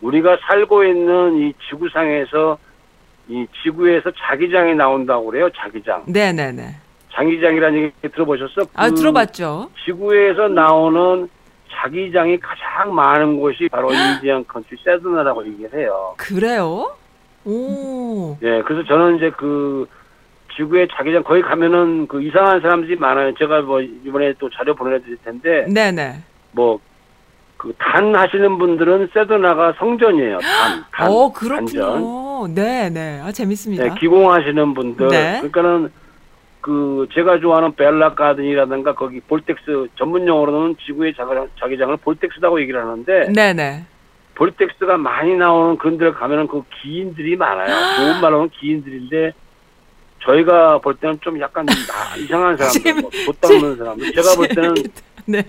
우리가 0.00 0.38
살고 0.46 0.84
있는 0.84 1.36
이 1.36 1.52
지구상에서 1.68 2.56
이 3.28 3.46
지구에서 3.62 4.10
자기장이 4.12 4.74
나온다고 4.74 5.26
그래요. 5.26 5.50
자기장. 5.54 6.04
네, 6.06 6.32
네, 6.32 6.52
네. 6.52 6.76
자기장이라는 7.14 7.78
얘기 7.82 7.92
들어보셨어? 8.12 8.62
아, 8.74 8.88
그 8.88 8.94
들어봤죠. 8.94 9.70
지구에서 9.84 10.48
나오는 10.48 11.28
자기장이 11.72 12.38
가장 12.40 12.94
많은 12.94 13.38
곳이 13.40 13.68
바로 13.70 13.90
Indian 13.92 14.44
Country 14.46 14.76
세도나라고 14.84 15.46
얘기를 15.46 15.72
해요. 15.80 16.14
그래요? 16.16 16.92
오. 17.44 18.36
예, 18.42 18.62
그래서 18.62 18.86
저는 18.86 19.16
이제 19.16 19.30
그 19.36 19.86
지구의 20.56 20.88
자기장 20.92 21.22
거기 21.22 21.40
가면은 21.42 22.06
그 22.06 22.22
이상한 22.22 22.60
사람들이 22.60 22.96
많아요. 22.96 23.32
제가 23.38 23.62
뭐 23.62 23.80
이번에 23.80 24.34
또 24.38 24.50
자료 24.50 24.74
보내드릴 24.74 25.16
텐데 25.24 25.66
네, 25.68 25.90
네. 25.92 26.16
뭐 26.52 26.78
그 27.60 27.74
단 27.78 28.16
하시는 28.16 28.56
분들은 28.56 29.10
세도나가 29.12 29.74
성전이에요. 29.78 30.38
단, 30.38 30.82
단, 30.90 31.10
어, 31.12 31.30
단전. 31.30 31.66
그렇군요. 31.68 32.46
네, 32.54 32.88
네. 32.88 33.20
아, 33.22 33.30
재밌습니다. 33.30 33.84
네, 33.84 33.94
기공하시는 34.00 34.72
분들. 34.72 35.08
네. 35.08 35.40
그러니까는 35.42 35.92
그 36.60 37.06
제가 37.14 37.40
좋아하는 37.40 37.74
벨라 37.74 38.14
가든이라든가 38.14 38.94
거기 38.94 39.20
vortex 39.20 39.88
전문 39.96 40.26
용어로는 40.26 40.76
지구의 40.84 41.14
자기장, 41.14 41.48
자기장을 41.58 41.96
vortex라고 41.98 42.60
얘기를 42.60 42.80
하는데 42.80 43.28
네, 43.32 43.52
네. 43.54 43.84
볼텍스가 44.34 44.96
많이 44.98 45.34
나오는 45.36 45.76
그런 45.78 45.98
데를 45.98 46.12
가면은 46.14 46.46
그 46.46 46.62
기인들이 46.82 47.36
많아요. 47.36 47.68
좋은 47.96 48.20
말로는 48.20 48.50
기인들인데 48.50 49.32
저희가 50.22 50.78
볼 50.78 50.94
때는 50.96 51.18
좀 51.22 51.40
약간 51.40 51.64
나- 51.88 52.16
이상한 52.16 52.56
사람들, 52.56 52.94
뭐, 53.00 53.10
못 53.26 53.40
닦는 53.40 53.76
사람들. 53.76 54.12
제가 54.12 54.36
볼 54.36 54.48
때는 54.48 54.74
네. 55.26 55.42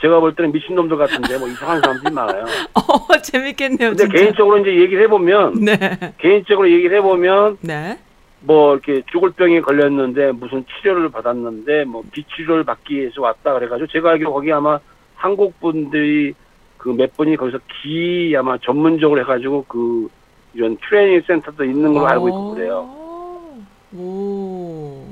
제가 0.00 0.20
볼 0.20 0.34
때는 0.34 0.52
미친 0.52 0.74
놈들 0.74 0.96
같은데 0.98 1.38
뭐 1.38 1.48
이상한 1.48 1.80
사람들이 1.80 2.12
많아요. 2.14 2.44
어, 2.74 3.18
재밌겠네요, 3.22 3.90
근데 3.90 4.04
진짜. 4.04 4.18
개인적으로 4.18 4.58
이제 4.58 4.74
얘기를 4.80 5.02
해보면 5.04 5.64
네. 5.64 5.76
개인적으로 6.18 6.70
얘기를 6.70 6.96
해보면 6.98 7.58
네. 7.62 7.98
뭐 8.40 8.74
이렇게 8.74 9.02
죽을 9.10 9.30
병에 9.32 9.60
걸렸는데 9.60 10.32
무슨 10.32 10.64
치료를 10.66 11.10
받았는데 11.10 11.84
뭐 11.84 12.02
비치료를 12.12 12.64
받기 12.64 12.96
위해서 12.96 13.22
왔다 13.22 13.52
그래가지고 13.54 13.86
제가 13.88 14.10
알기로 14.10 14.32
거기 14.32 14.52
아마 14.52 14.78
한국 15.16 15.58
분들이 15.60 16.34
그 16.78 16.92
몇 16.92 17.14
분이 17.16 17.36
거기서 17.36 17.58
기 17.68 18.34
아마 18.38 18.56
전문적으로 18.58 19.20
해가지고 19.20 19.64
그 19.68 20.08
이런 20.54 20.76
트레이닝 20.78 21.22
센터도 21.26 21.64
있는 21.64 21.92
걸로 21.92 22.06
알고 22.06 22.28
있고 22.28 22.54
그래요. 22.54 22.94
오. 23.94 25.04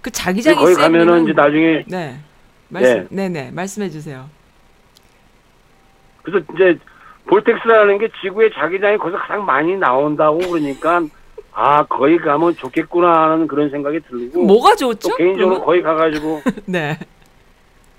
그 0.00 0.10
자기장이 0.10 0.56
거기 0.56 0.74
가면은 0.74 1.24
이제 1.24 1.32
나중에 1.32 1.84
네. 1.88 2.18
말씀, 2.68 3.06
네, 3.10 3.28
네. 3.28 3.50
말씀해 3.50 3.90
주세요. 3.90 4.28
그래서 6.22 6.44
이제 6.54 6.78
볼텍스라는 7.26 7.98
게 7.98 8.08
지구의 8.20 8.52
자기장이 8.52 8.98
거기서 8.98 9.18
가장 9.18 9.44
많이 9.44 9.76
나온다고 9.76 10.38
그러니까 10.38 11.02
아 11.54 11.84
거기 11.86 12.16
가면 12.18 12.56
좋겠구나 12.56 13.30
하는 13.32 13.46
그런 13.46 13.70
생각이 13.70 14.00
들고 14.00 14.42
뭐가 14.42 14.74
좋죠? 14.74 15.08
또 15.10 15.16
개인적으로 15.16 15.60
그러면? 15.60 15.64
거기 15.64 15.82
가가지고 15.82 16.42
네. 16.66 16.98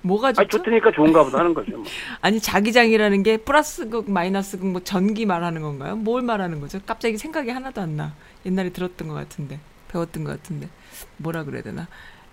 뭐가 0.02 0.28
아 0.28 0.32
좋죠? 0.32 0.58
좋다니까 0.58 0.92
좋은가 0.92 1.24
보다 1.24 1.38
하는 1.38 1.54
거죠. 1.54 1.72
뭐. 1.72 1.84
아니 2.20 2.38
자기장이라는 2.38 3.22
게 3.22 3.38
플러스극 3.38 4.10
마이너스극 4.10 4.66
뭐 4.68 4.80
전기 4.84 5.26
말하는 5.26 5.62
건가요? 5.62 5.96
뭘 5.96 6.22
말하는 6.22 6.60
거죠? 6.60 6.78
갑자기 6.86 7.16
생각이 7.16 7.50
하나도 7.50 7.80
안 7.80 7.96
나. 7.96 8.12
옛날에 8.44 8.68
들었던 8.70 9.08
것 9.08 9.14
같은데 9.14 9.58
배웠던 9.88 10.22
것 10.24 10.30
같은데 10.30 10.68
뭐라 11.16 11.42
그래야 11.44 11.62
되나? 11.62 11.88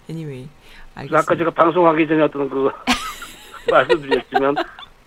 Anyway, 0.09 0.49
알겠습니다. 0.95 1.19
아까 1.19 1.35
제가 1.37 1.51
방송하기 1.51 2.07
전에 2.07 2.21
어떤 2.23 2.49
그 2.49 2.69
말씀드렸지만 3.71 4.55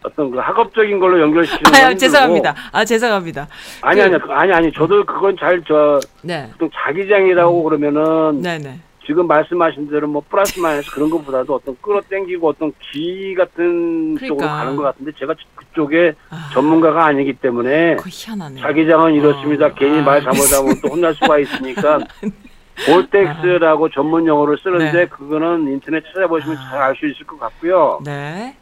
어떤 0.07 0.31
그 0.31 0.39
학업적인 0.39 1.01
걸로 1.01 1.21
연결시키는 1.21 1.73
건 1.73 1.81
아, 1.83 1.95
죄송합니다. 1.95 2.55
아 2.73 2.85
죄송합니다. 2.85 3.49
아니 3.83 4.01
그- 4.01 4.05
아니 4.07 4.19
아니 4.33 4.53
아니 4.53 4.73
저도 4.73 5.05
그건 5.05 5.37
잘저 5.37 5.99
네, 6.23 6.49
보통 6.53 6.71
자기장이라고 6.73 7.63
그러면은 7.65 8.41
네, 8.41 8.57
네. 8.59 8.79
지금 9.05 9.27
말씀하신 9.27 9.89
대로 9.89 10.07
뭐 10.09 10.23
플러스 10.29 10.59
마이너스 10.61 10.91
그런 10.93 11.11
것보다도 11.11 11.55
어떤 11.55 11.77
끌어당기고 11.81 12.49
어떤 12.49 12.73
기 12.81 13.35
같은 13.37 14.17
쪽으로 14.19 14.37
그러니까. 14.37 14.57
가는 14.59 14.77
것 14.77 14.83
같은데 14.85 15.13
제가 15.19 15.35
그쪽에 15.57 16.13
아, 16.31 16.51
전문가가 16.53 17.07
아니기 17.07 17.33
때문에. 17.35 17.97
자기장은 18.61 19.15
이렇습니다. 19.15 19.67
어, 19.67 19.75
괜히 19.75 19.99
아, 20.01 20.03
말 20.03 20.23
잘못하면 20.23 20.81
또 20.83 20.89
혼날 20.89 21.15
수가 21.15 21.39
있으니까 21.41 21.99
vortex라고 22.87 23.89
전문 23.91 24.27
용어를 24.27 24.59
쓰는데 24.63 24.93
네. 24.93 25.07
그거는 25.07 25.69
인터넷 25.69 26.03
찾아보시면 26.13 26.57
아. 26.59 26.71
잘알 26.71 26.97
수 26.97 27.07
있을 27.07 27.25
것 27.27 27.39
같고요. 27.39 28.01
네, 28.05 28.57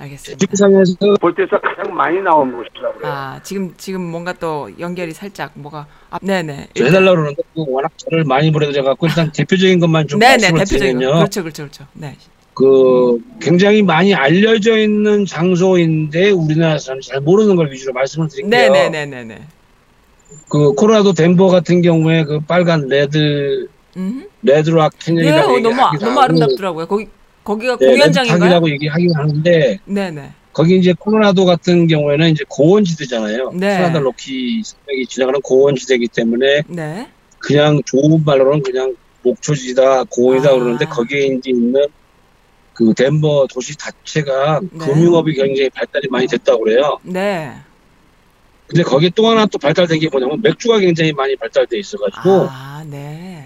알겠습니다. 0.00 0.38
지구상에서 0.38 0.94
vortex가 1.20 1.60
가장 1.60 1.94
많이 1.94 2.20
나온 2.20 2.50
곳이라고 2.56 2.98
그래요. 2.98 3.12
아 3.12 3.40
지금 3.42 3.74
지금 3.76 4.00
뭔가 4.00 4.32
또 4.32 4.70
연결이 4.78 5.12
살짝 5.12 5.52
뭐가 5.54 5.86
아, 6.08 6.18
네네. 6.22 6.68
좀 6.74 6.86
해달라고 6.86 7.16
그러는데 7.16 7.42
그 7.54 7.64
워낙 7.68 7.92
저를 7.96 8.24
많이 8.24 8.50
보내드려 8.50 8.82
갖고 8.82 9.06
일단 9.06 9.30
대표적인 9.32 9.78
것만 9.78 10.08
좀 10.08 10.18
네네 10.18 10.52
말씀을 10.52 10.64
대표적인 10.64 11.00
거. 11.00 11.14
그렇죠 11.18 11.42
그렇죠 11.42 11.62
그렇죠. 11.64 11.86
네. 11.92 12.16
그 12.54 13.18
굉장히 13.40 13.82
많이 13.82 14.14
알려져 14.14 14.78
있는 14.78 15.24
장소인데 15.26 16.30
우리나라에서는 16.30 17.00
잘 17.02 17.20
모르는 17.20 17.56
걸 17.56 17.70
위주로 17.70 17.92
말씀을 17.92 18.28
드릴게요. 18.28 18.50
네네네네네. 18.72 19.38
그 20.48 20.72
코로라도 20.74 21.12
덴버 21.12 21.48
같은 21.48 21.82
경우에 21.82 22.24
그 22.24 22.40
빨간 22.40 22.86
레드 22.88 23.68
음. 23.96 24.26
레드락 24.42 24.92
네, 24.98 24.98
캐년이라고 25.06 25.52
어, 25.52 25.58
너무 25.60 25.82
아- 25.82 25.92
너무 26.00 26.20
아름답더라고요. 26.20 26.86
거기 26.86 27.08
거기가 27.44 27.76
네, 27.76 27.86
공연장인가요? 27.86 28.38
레드락이라고 28.38 28.70
얘기하긴 28.70 29.14
하는데 29.14 29.78
네네. 29.84 30.30
거기 30.52 30.78
이제 30.78 30.92
코로라도 30.98 31.44
같은 31.44 31.86
경우에는 31.86 32.30
이제 32.30 32.44
고원지대잖아요. 32.48 33.52
네. 33.54 33.76
캐나다 33.76 33.98
로키 33.98 34.62
산맥이 34.64 35.06
지나가는 35.06 35.40
고원지대이기 35.40 36.08
때문에 36.08 36.62
네. 36.66 37.08
그냥 37.38 37.80
좋은 37.84 38.22
말로는 38.24 38.62
그냥 38.62 38.94
목초지다 39.22 40.04
고원이다 40.04 40.50
아. 40.50 40.52
그러는데 40.52 40.84
거기에 40.86 41.26
이제 41.26 41.50
있는 41.50 41.86
그 42.74 42.94
덴버 42.94 43.46
도시 43.52 43.76
자체가 43.76 44.60
네. 44.62 44.86
금융업이 44.86 45.34
굉장히 45.34 45.70
발달이 45.70 46.08
많이 46.10 46.26
됐다고 46.26 46.64
그래요. 46.64 46.98
네. 47.02 47.52
근데 48.66 48.82
거기에 48.82 49.10
또 49.14 49.28
하나 49.28 49.46
또 49.46 49.58
발달된 49.58 49.98
게 49.98 50.08
뭐냐면 50.08 50.40
맥주가 50.42 50.78
굉장히 50.78 51.12
많이 51.12 51.34
발달돼 51.36 51.78
있어가지고 51.78 52.46
아 52.48 52.84
네. 52.88 53.39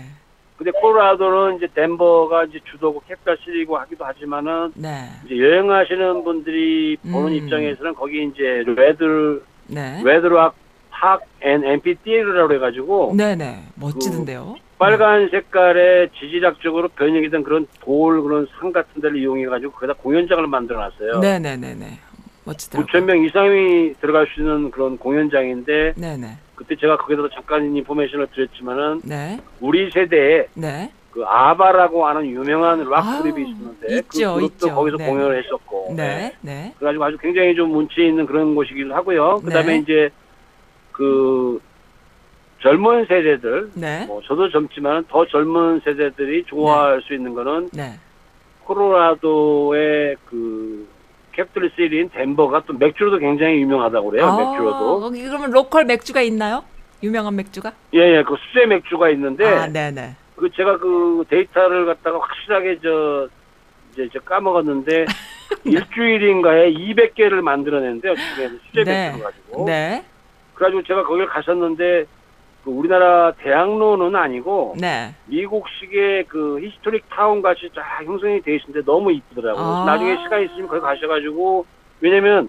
근데 0.65 0.79
콜로라도는 0.81 1.59
이제 1.59 1.69
덴버가 1.75 2.45
이제 2.45 2.59
주도고 2.71 3.03
capital 3.07 3.39
city라고 3.39 3.77
하기도 3.77 4.07
하지만은 4.07 4.73
네. 4.75 5.11
이제 5.27 5.39
여행하시는 5.39 6.25
분들이 6.25 6.97
보는 7.03 7.33
음. 7.33 7.35
입장에서는 7.35 7.95
거기 7.95 8.25
이제 8.25 8.65
레드 8.67 9.43
네. 9.67 10.01
레드락 10.03 10.55
Park 10.89 11.23
and 11.43 11.63
Amphitheatre라고 11.63 12.55
해가지고 12.55 13.15
네네. 13.15 13.65
멋지던데요. 13.75 14.57
빨간 14.79 15.29
색깔의 15.29 16.09
지질학적으로 16.19 16.89
변형이 16.89 17.29
된 17.29 17.43
그런 17.43 17.67
돌 17.81 18.23
그런 18.23 18.47
산 18.59 18.73
같은 18.73 19.03
데를 19.03 19.19
이용해가지고 19.19 19.73
거기다 19.73 19.93
공연장을 20.03 20.47
만들어놨어요. 20.47 21.21
네네네네. 21.21 21.99
멋지더라고요. 22.45 22.87
9천 22.87 23.05
명 23.05 23.23
이상이 23.23 23.93
들어갈 24.01 24.27
수 24.29 24.41
있는 24.41 24.71
그런 24.71 24.97
공연장인데 24.97 25.93
네네. 25.97 26.39
그때 26.55 26.77
제가 26.77 26.97
거기다도 26.97 27.29
잠깐 27.31 27.77
information을 27.77 28.29
드렸지만은 28.29 29.01
네. 29.05 29.39
우리 29.61 29.91
세대에 29.91 30.47
네. 30.55 30.91
그 31.11 31.25
아바라고 31.25 32.07
하는 32.07 32.27
유명한 32.27 32.83
락 32.89 33.23
그룹이 33.23 33.43
있었는데 33.43 33.97
있죠, 33.99 34.35
그 34.35 34.41
그룹도 34.41 34.67
있죠. 34.67 34.75
거기서 34.75 34.97
네. 34.97 35.07
공연을 35.07 35.45
했었고 35.45 35.95
네. 35.97 36.33
네. 36.41 36.75
그래가지고 36.79 37.05
아주 37.05 37.19
굉장히 37.19 37.55
좀 37.55 37.77
운치 37.77 38.07
있는 38.07 38.27
그런 38.27 38.55
곳이기도 38.55 38.95
하고요. 38.95 39.41
그다음에 39.45 39.75
네. 39.75 39.79
이제 39.79 40.11
그 40.93 41.61
젊은 42.63 43.05
세대들 43.07 43.71
네. 43.75 44.07
뭐 44.07 44.23
저도 44.23 44.51
젊지만 44.51 45.05
더 45.09 45.27
젊은 45.27 45.81
세대들이 45.81 46.45
좋아할 46.45 47.03
수 47.03 47.15
있는 47.15 47.35
거는 47.35 47.71
네. 47.73 47.93
콜로라도의 48.65 50.17
그 50.25 50.89
capital 51.35 51.71
city인 51.75 52.09
덴버가 52.11 52.63
또 52.67 52.73
맥주로도 52.73 53.19
굉장히 53.19 53.61
유명하다고 53.61 54.11
그래요. 54.11 54.27
아, 54.27 54.37
맥주로도. 54.37 55.01
거기 55.01 55.23
그러면 55.25 55.51
local 55.51 55.85
맥주가 55.85 56.21
있나요? 56.23 56.65
유명한 57.03 57.37
맥주가? 57.37 57.73
예, 57.93 58.19
예. 58.19 58.23
그 58.23 58.37
수제 58.37 58.67
맥주가 58.67 59.11
있는데 59.11 59.45
아, 59.47 59.67
네네. 59.67 60.17
그 60.37 60.51
제가 60.51 60.79
그 60.79 61.25
데이터를 61.29 61.87
갖다가 61.87 62.19
확실하게 62.21 62.79
저 62.83 63.29
이제 63.93 64.09
저 64.13 64.21
까먹었는데 64.21 65.07
일주일인가에 65.65 66.73
200개를 66.73 67.41
만들어냈는데요. 67.43 68.15
수제 68.17 68.85
네. 68.85 69.11
배트를 69.13 69.25
가지고. 69.25 69.65
네. 69.67 70.05
그래가지고 70.55 70.83
제가 70.85 71.05
거기를 71.05 71.27
갔었는데 71.27 72.07
그 72.65 72.71
우리나라 72.71 73.33
대학로는 73.33 74.17
아니고 74.17 74.75
네. 74.81 75.15
미국식의 75.27 76.25
그 76.25 76.59
historic 76.61 77.05
town 77.11 77.43
같이 77.43 77.69
쫙 77.75 78.03
형성이 78.05 78.41
돼 78.41 78.57
있는데 78.57 78.83
너무 78.85 79.13
이쁘더라고요. 79.13 79.65
아. 79.65 79.85
나중에 79.85 80.17
시간 80.23 80.43
있으면 80.43 80.69
거기 80.69 80.81
가셔가지고 80.81 81.67
왜냐면 82.01 82.49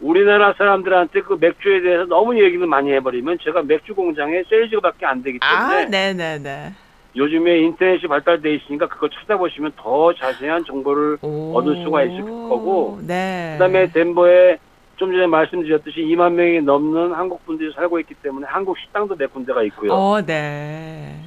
우리나라 0.00 0.52
사람들한테 0.54 1.20
그 1.22 1.38
맥주에 1.40 1.80
대해서 1.80 2.04
너무 2.06 2.36
얘기를 2.42 2.66
많이 2.66 2.92
해버리면 2.92 3.38
제가 3.40 3.62
맥주 3.62 3.94
공장에 3.94 4.42
세일즈맨밖에 4.50 5.06
안 5.06 5.22
되기 5.22 5.38
때문에 5.38 5.84
아, 5.84 5.88
네, 5.88 6.12
네, 6.12 6.38
네. 6.38 6.72
요즘에 7.14 7.58
인터넷이 7.58 8.08
발달돼 8.08 8.54
있으니까 8.54 8.88
그거 8.88 9.08
찾아보시면 9.08 9.72
더 9.76 10.12
자세한 10.14 10.64
정보를 10.64 11.18
오. 11.22 11.56
얻을 11.56 11.84
수가 11.84 12.02
있을 12.04 12.22
거고, 12.22 12.98
네. 13.06 13.50
그다음에 13.52 13.92
덴버에 13.92 14.58
좀 15.02 15.12
전에 15.12 15.26
말씀드렸듯이 15.26 15.98
2만 15.98 16.34
명이 16.34 16.60
넘는 16.60 17.12
한국 17.12 17.44
분들이 17.44 17.72
살고 17.72 17.98
있기 17.98 18.14
때문에 18.22 18.46
한국 18.48 18.78
식당도 18.78 19.16
몇 19.16 19.34
군데가 19.34 19.64
있고요. 19.64 19.92
어, 19.92 20.22
네. 20.24 21.18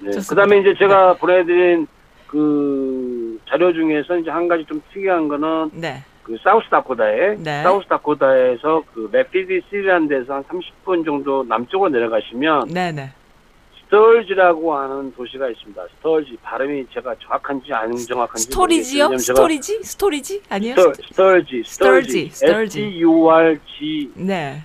네. 0.00 0.10
좋습니다. 0.10 0.42
그다음에 0.42 0.58
이제 0.58 0.74
제가 0.76 1.14
보내드린 1.14 1.86
그 2.26 3.38
자료 3.48 3.72
중에서 3.72 4.16
이제 4.18 4.28
한 4.32 4.48
가지 4.48 4.64
좀 4.64 4.82
특이한 4.92 5.28
거는 5.28 5.70
네. 5.74 6.02
그 6.24 6.36
사우스 6.42 6.68
다코다에 6.68 7.36
네. 7.36 7.62
사우스 7.62 7.86
다코다에서 7.86 8.82
그 8.92 9.08
래피드 9.12 9.62
시티라는 9.70 10.08
데서 10.08 10.34
한 10.34 10.42
30분 10.42 11.04
정도 11.04 11.44
남쪽으로 11.44 11.90
내려가시면 11.90 12.70
네, 12.74 12.90
네. 12.90 13.12
스털지라고 13.90 14.72
하는 14.72 15.12
도시가 15.14 15.48
있습니다. 15.48 15.82
스털지 15.96 16.36
발음이 16.42 16.86
제가 16.94 17.12
정확한지 17.16 17.72
안 17.72 17.94
정확한지 17.96 18.44
스토리지요? 18.44 19.18
스토리지? 19.18 19.82
스토리지? 19.82 20.42
스털지, 20.44 21.62
스털지, 21.66 22.30
스털지. 22.32 22.80
S 22.82 22.98
U 23.00 23.28
R 23.28 23.58
G 23.66 24.12
네. 24.14 24.62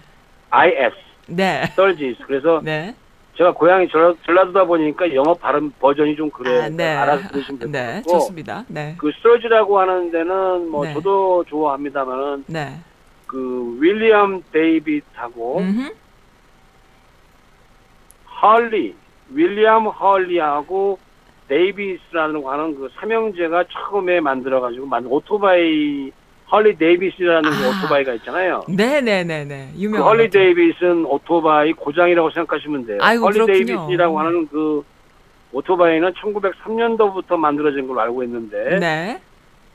I 0.52 0.70
S, 0.70 0.96
네. 1.28 1.66
스털지. 1.72 2.18
그래서 2.28 2.62
네. 2.64 2.96
제가 3.36 3.52
고향이 3.52 3.90
전라, 3.90 4.14
전라도다 4.24 4.64
보니까 4.66 5.14
영어 5.16 5.34
발음 5.34 5.72
버전이 5.80 6.16
좀 6.16 6.30
그래요. 6.30 6.62
아, 6.62 6.70
네. 6.70 6.96
알아서 6.96 7.28
들으시면 7.30 7.60
될것 7.60 7.72
네. 7.72 7.94
같고. 7.96 8.12
좋습니다. 8.12 8.66
네. 8.68 8.96
그 9.00 9.12
스털지라고 9.18 9.80
하는 9.80 10.12
데는 10.12 10.70
뭐 10.70 10.86
네. 10.86 10.94
저도 10.94 11.44
좋아합니다만은 11.46 12.46
네. 12.48 12.80
그 13.26 13.76
윌리엄 13.80 14.44
데이빗하고 14.52 15.58
음흠. 15.58 15.96
할리, 18.42 18.96
윌리엄 19.30 19.88
할리하고 19.88 21.00
데이비스라는 21.48 22.42
거 22.42 22.52
하는 22.52 22.76
그 22.76 22.90
삼형제가 23.00 23.66
처음에 23.72 24.20
만들어가지고 24.20 24.86
만든 24.86 25.12
오토바이 25.12 26.12
할리 26.52 26.78
데이비슨이라는 26.78 27.50
그 27.50 27.56
아. 27.66 27.70
오토바이가 27.70 28.14
있잖아요. 28.16 28.64
네, 28.68 29.02
네, 29.02 29.24
네, 29.24 29.44
네. 29.46 29.72
그 29.76 29.98
할리. 29.98 30.30
데이비슨은 30.30 31.06
오토바이 31.06 31.74
고장이라고 31.74 32.30
생각하시면 32.32 32.86
돼요. 32.86 32.98
아이고, 33.02 33.26
할리 33.26 33.34
그렇군요. 33.40 33.66
데이비슨이라고 33.66 34.20
하는 34.20 34.48
그 34.48 34.84
오토바이는 35.52 36.14
1903년도부터 36.14 37.38
만들어진 37.38 37.88
걸로 37.88 38.02
알고 38.02 38.24
있는데 38.24 38.80
네. 38.80 39.22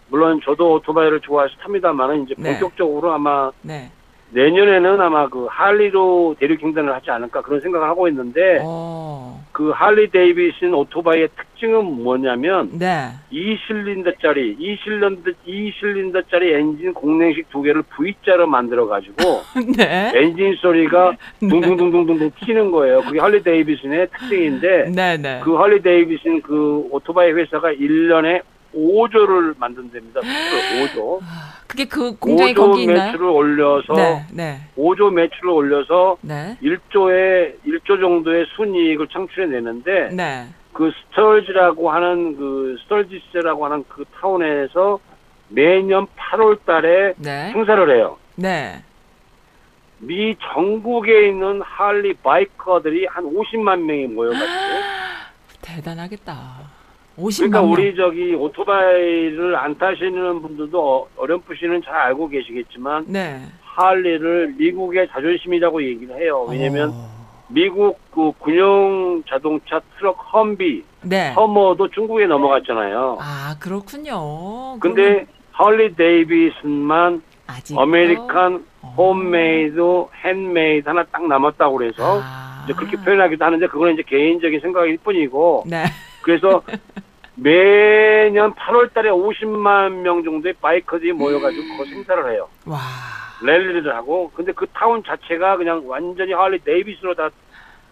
물론 0.08 0.40
저도 0.44 0.74
오토바이를 0.74 1.20
좋아해서 1.20 1.54
탑니다만은 1.62 2.24
이제 2.24 2.34
네. 2.36 2.50
본격적으로 2.52 3.12
아마 3.12 3.50
네. 3.62 3.90
내년에는 4.32 5.00
아마 5.00 5.28
그 5.28 5.46
할리로 5.50 6.36
대륙 6.38 6.62
횡단을 6.62 6.94
하지 6.94 7.10
않을까 7.10 7.42
그런 7.42 7.60
생각을 7.60 7.88
하고 7.88 8.08
있는데 8.08 8.60
어. 8.62 9.44
그 9.52 9.70
할리 9.70 10.10
데이비슨 10.10 10.72
오토바이의 10.74 11.28
특징은 11.36 11.84
뭐냐면 12.02 12.70
네. 12.78 13.08
2실린더짜리 13.32 14.58
2실린더 14.58 15.34
2실린더짜리 15.46 16.54
엔진 16.54 16.94
공랭식 16.94 17.50
두 17.50 17.62
개를 17.62 17.82
V자로 17.82 18.46
만들어 18.46 18.86
가지고 18.86 19.42
네. 19.76 20.12
엔진 20.14 20.54
소리가 20.56 21.12
둥둥둥둥둥 21.40 22.30
튀는 22.44 22.70
거예요. 22.70 23.02
그게 23.02 23.18
할리 23.18 23.42
데이비슨의 23.42 24.08
특징인데 24.10 24.90
네, 24.94 25.16
네. 25.16 25.40
그 25.42 25.54
할리 25.54 25.82
데이비슨 25.82 26.40
그 26.42 26.86
오토바이 26.90 27.32
회사가 27.32 27.72
1년에 27.72 28.42
5조를 28.74 29.58
만든답니다. 29.58 30.20
5조. 30.20 31.20
그게 31.66 31.84
그 31.86 32.16
공장이 32.16 32.54
5조 32.54 32.56
거기 32.56 32.82
있나요? 32.82 33.12
매출을 33.12 33.26
올려서 33.28 33.94
네, 33.94 34.26
네. 34.32 34.60
5조 34.76 35.12
매출을 35.12 35.48
올려서 35.50 36.18
네. 36.22 36.56
1조의 36.62 37.54
1조 37.66 38.00
정도의 38.00 38.46
순이익을 38.56 39.08
창출해 39.08 39.46
내는데 39.46 40.08
네. 40.12 40.46
그 40.72 40.90
스털지라고 41.10 41.90
하는 41.90 42.36
그 42.36 42.76
스털지스라고 42.82 43.64
하는 43.64 43.84
그 43.88 44.04
town에서 44.20 44.98
매년 45.48 46.06
8월 46.16 46.64
달에 46.64 47.14
네. 47.18 47.50
행사를 47.52 47.96
해요. 47.96 48.16
네. 48.36 48.82
미 49.98 50.34
전국에 50.40 51.28
있는 51.28 51.60
할리 51.62 52.14
바이커들이 52.14 53.06
한 53.06 53.24
50만 53.24 53.80
명이 53.80 54.06
모여가지고 54.06 54.48
대단하겠다. 55.60 56.79
50만 57.20 57.36
그러니까 57.50 57.60
명. 57.62 57.72
우리 57.72 57.94
저기 57.96 58.34
오토바이를 58.34 59.56
안 59.56 59.76
타시는 59.76 60.42
분들도 60.42 60.80
어- 60.96 61.06
어렴풋이는 61.16 61.82
잘 61.84 61.94
알고 61.94 62.28
계시겠지만 62.28 63.04
네. 63.08 63.40
할리를 63.62 64.54
미국의 64.58 65.08
자존심이라고 65.12 65.82
얘기를 65.82 66.16
해요. 66.16 66.46
왜냐면 66.50 66.90
어. 66.92 67.08
미국 67.48 67.98
그 68.12 68.32
군용 68.38 69.22
자동차 69.28 69.80
트럭 69.98 70.16
험비, 70.32 70.84
네. 71.02 71.32
허머도 71.32 71.88
중국에 71.88 72.26
넘어갔잖아요. 72.26 73.18
아, 73.20 73.56
그렇군요. 73.58 74.78
근데 74.78 75.26
할리 75.52 75.94
데이비슨만 75.96 77.22
아직 77.46 77.76
American 77.78 78.64
homemade, 78.96 79.80
handmade 80.24 80.88
하나 80.88 81.04
딱 81.10 81.26
남았다고 81.26 81.76
그래서 81.76 82.20
아. 82.22 82.62
이제 82.64 82.72
그렇게 82.74 82.96
표현하기도 82.96 83.44
하는데 83.44 83.66
그거는 83.66 83.94
이제 83.94 84.02
개인적인 84.06 84.60
생각일 84.60 84.98
뿐이고 84.98 85.64
네. 85.66 85.84
그래서 86.22 86.62
매년 87.36 88.52
8월 88.54 88.92
달에 88.92 89.10
50만 89.10 89.92
명 90.02 90.22
정도의 90.22 90.54
biker들이 90.60 91.12
모여가지고 91.12 91.62
그 91.78 91.86
행사를 91.86 92.32
해요. 92.32 92.48
와. 92.66 92.78
랠리를 93.42 93.94
하고 93.94 94.30
근데 94.34 94.52
그 94.52 94.66
타운 94.74 95.02
자체가 95.02 95.56
그냥 95.56 95.82
완전히 95.88 96.32
할리 96.34 96.58
데이비슨으로 96.58 97.14
다 97.14 97.30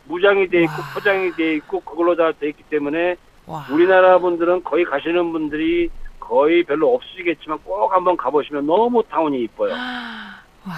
무장이 0.04 0.48
돼 0.48 0.62
있고 0.62 0.72
와. 0.72 0.94
포장이 0.94 1.32
돼 1.32 1.54
있고 1.56 1.80
그걸로 1.80 2.14
다 2.16 2.32
돼 2.32 2.48
있기 2.48 2.62
때문에 2.64 3.16
와. 3.46 3.66
우리나라 3.70 4.18
분들은 4.18 4.64
거의 4.64 4.84
가시는 4.84 5.32
분들이 5.32 5.88
거의 6.20 6.62
별로 6.64 6.94
없으시겠지만 6.94 7.58
꼭 7.64 7.90
한번 7.92 8.16
가보시면 8.16 8.66
너무 8.66 9.02
타운이 9.08 9.40
이뻐요. 9.44 9.72
와. 9.72 10.74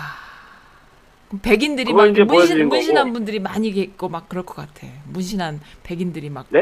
백인들이 1.42 1.92
막 1.92 2.10
문신, 2.10 2.68
문신한 2.68 3.04
거고. 3.04 3.12
분들이 3.14 3.38
많이 3.38 3.68
있고 3.68 4.08
막 4.08 4.28
그럴 4.28 4.44
것 4.44 4.54
같아. 4.56 4.86
문신한 5.06 5.60
백인들이 5.84 6.28
막 6.30 6.46
네? 6.50 6.60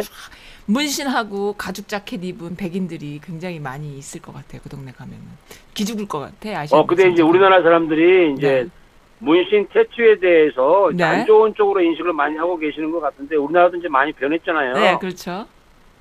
쫙 0.68 0.72
문신하고 0.72 1.54
가죽 1.54 1.88
자켓 1.88 2.22
입은 2.24 2.56
백인들이 2.56 3.20
굉장히 3.24 3.58
많이 3.58 3.96
있을 3.96 4.20
것 4.20 4.34
같아요. 4.34 4.60
그 4.62 4.68
동네 4.68 4.92
가면은 4.92 5.24
기죽을 5.74 6.06
것 6.06 6.20
같아. 6.20 6.60
아시아. 6.60 6.78
어, 6.78 6.86
근데 6.86 7.08
이제 7.10 7.22
우리나라 7.22 7.62
사람들이 7.62 8.34
이제 8.34 8.62
네. 8.64 8.68
문신 9.20 9.66
태투에 9.72 10.18
대해서 10.20 10.90
네. 10.94 11.02
안 11.04 11.26
좋은 11.26 11.54
쪽으로 11.54 11.80
인식을 11.80 12.12
많이 12.12 12.36
하고 12.36 12.56
계시는 12.56 12.92
것 12.92 13.00
같은데 13.00 13.36
우리나라도 13.36 13.76
이제 13.78 13.88
많이 13.88 14.12
변했잖아요. 14.12 14.74
네, 14.74 14.98
그렇죠. 14.98 15.46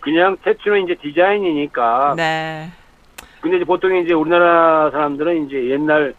그냥 0.02 0.38
태투는 0.44 0.84
이제 0.84 0.96
디자인이니까. 1.02 2.14
네. 2.16 2.70
근데 3.42 3.58
이제 3.58 3.66
보통 3.66 3.96
이제 3.98 4.14
우리나라 4.14 4.92
사람들은 4.92 5.48
이제 5.48 5.70
옛날 5.72 6.14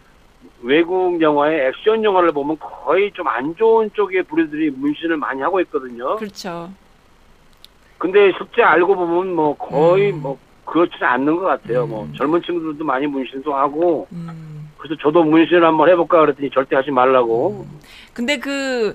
외국 0.62 1.20
영화의 1.20 1.68
액션 1.68 2.02
영화를 2.02 2.32
보면 2.32 2.56
거의 2.58 3.12
좀 3.12 3.28
안 3.28 3.54
좋은 3.56 3.90
쪽의 3.92 4.24
부류들이 4.24 4.70
문신을 4.70 5.16
많이 5.18 5.40
하고 5.42 5.61
있거든요. 5.61 6.16
그렇죠. 6.16 6.70
근데 7.98 8.32
실제 8.38 8.62
알고 8.62 8.94
보면 8.94 9.34
뭐 9.34 9.56
거의 9.56 10.12
음. 10.12 10.22
뭐 10.22 10.38
그렇지는 10.64 11.06
않는 11.08 11.37
것 11.37 11.42
같아요. 11.42 11.87
뭐 11.87 12.04
음. 12.04 12.14
젊은 12.16 12.40
친구들도 12.42 12.84
많이 12.84 13.06
문신도 13.06 13.52
하고 13.54 14.06
음. 14.12 14.70
그래서 14.78 14.94
저도 15.02 15.24
문신을 15.24 15.64
한번 15.64 15.88
해볼까 15.88 16.20
그랬더니 16.20 16.50
절대 16.50 16.76
하지 16.76 16.90
말라고. 16.90 17.66
근데 18.14 18.37
그, 18.38 18.94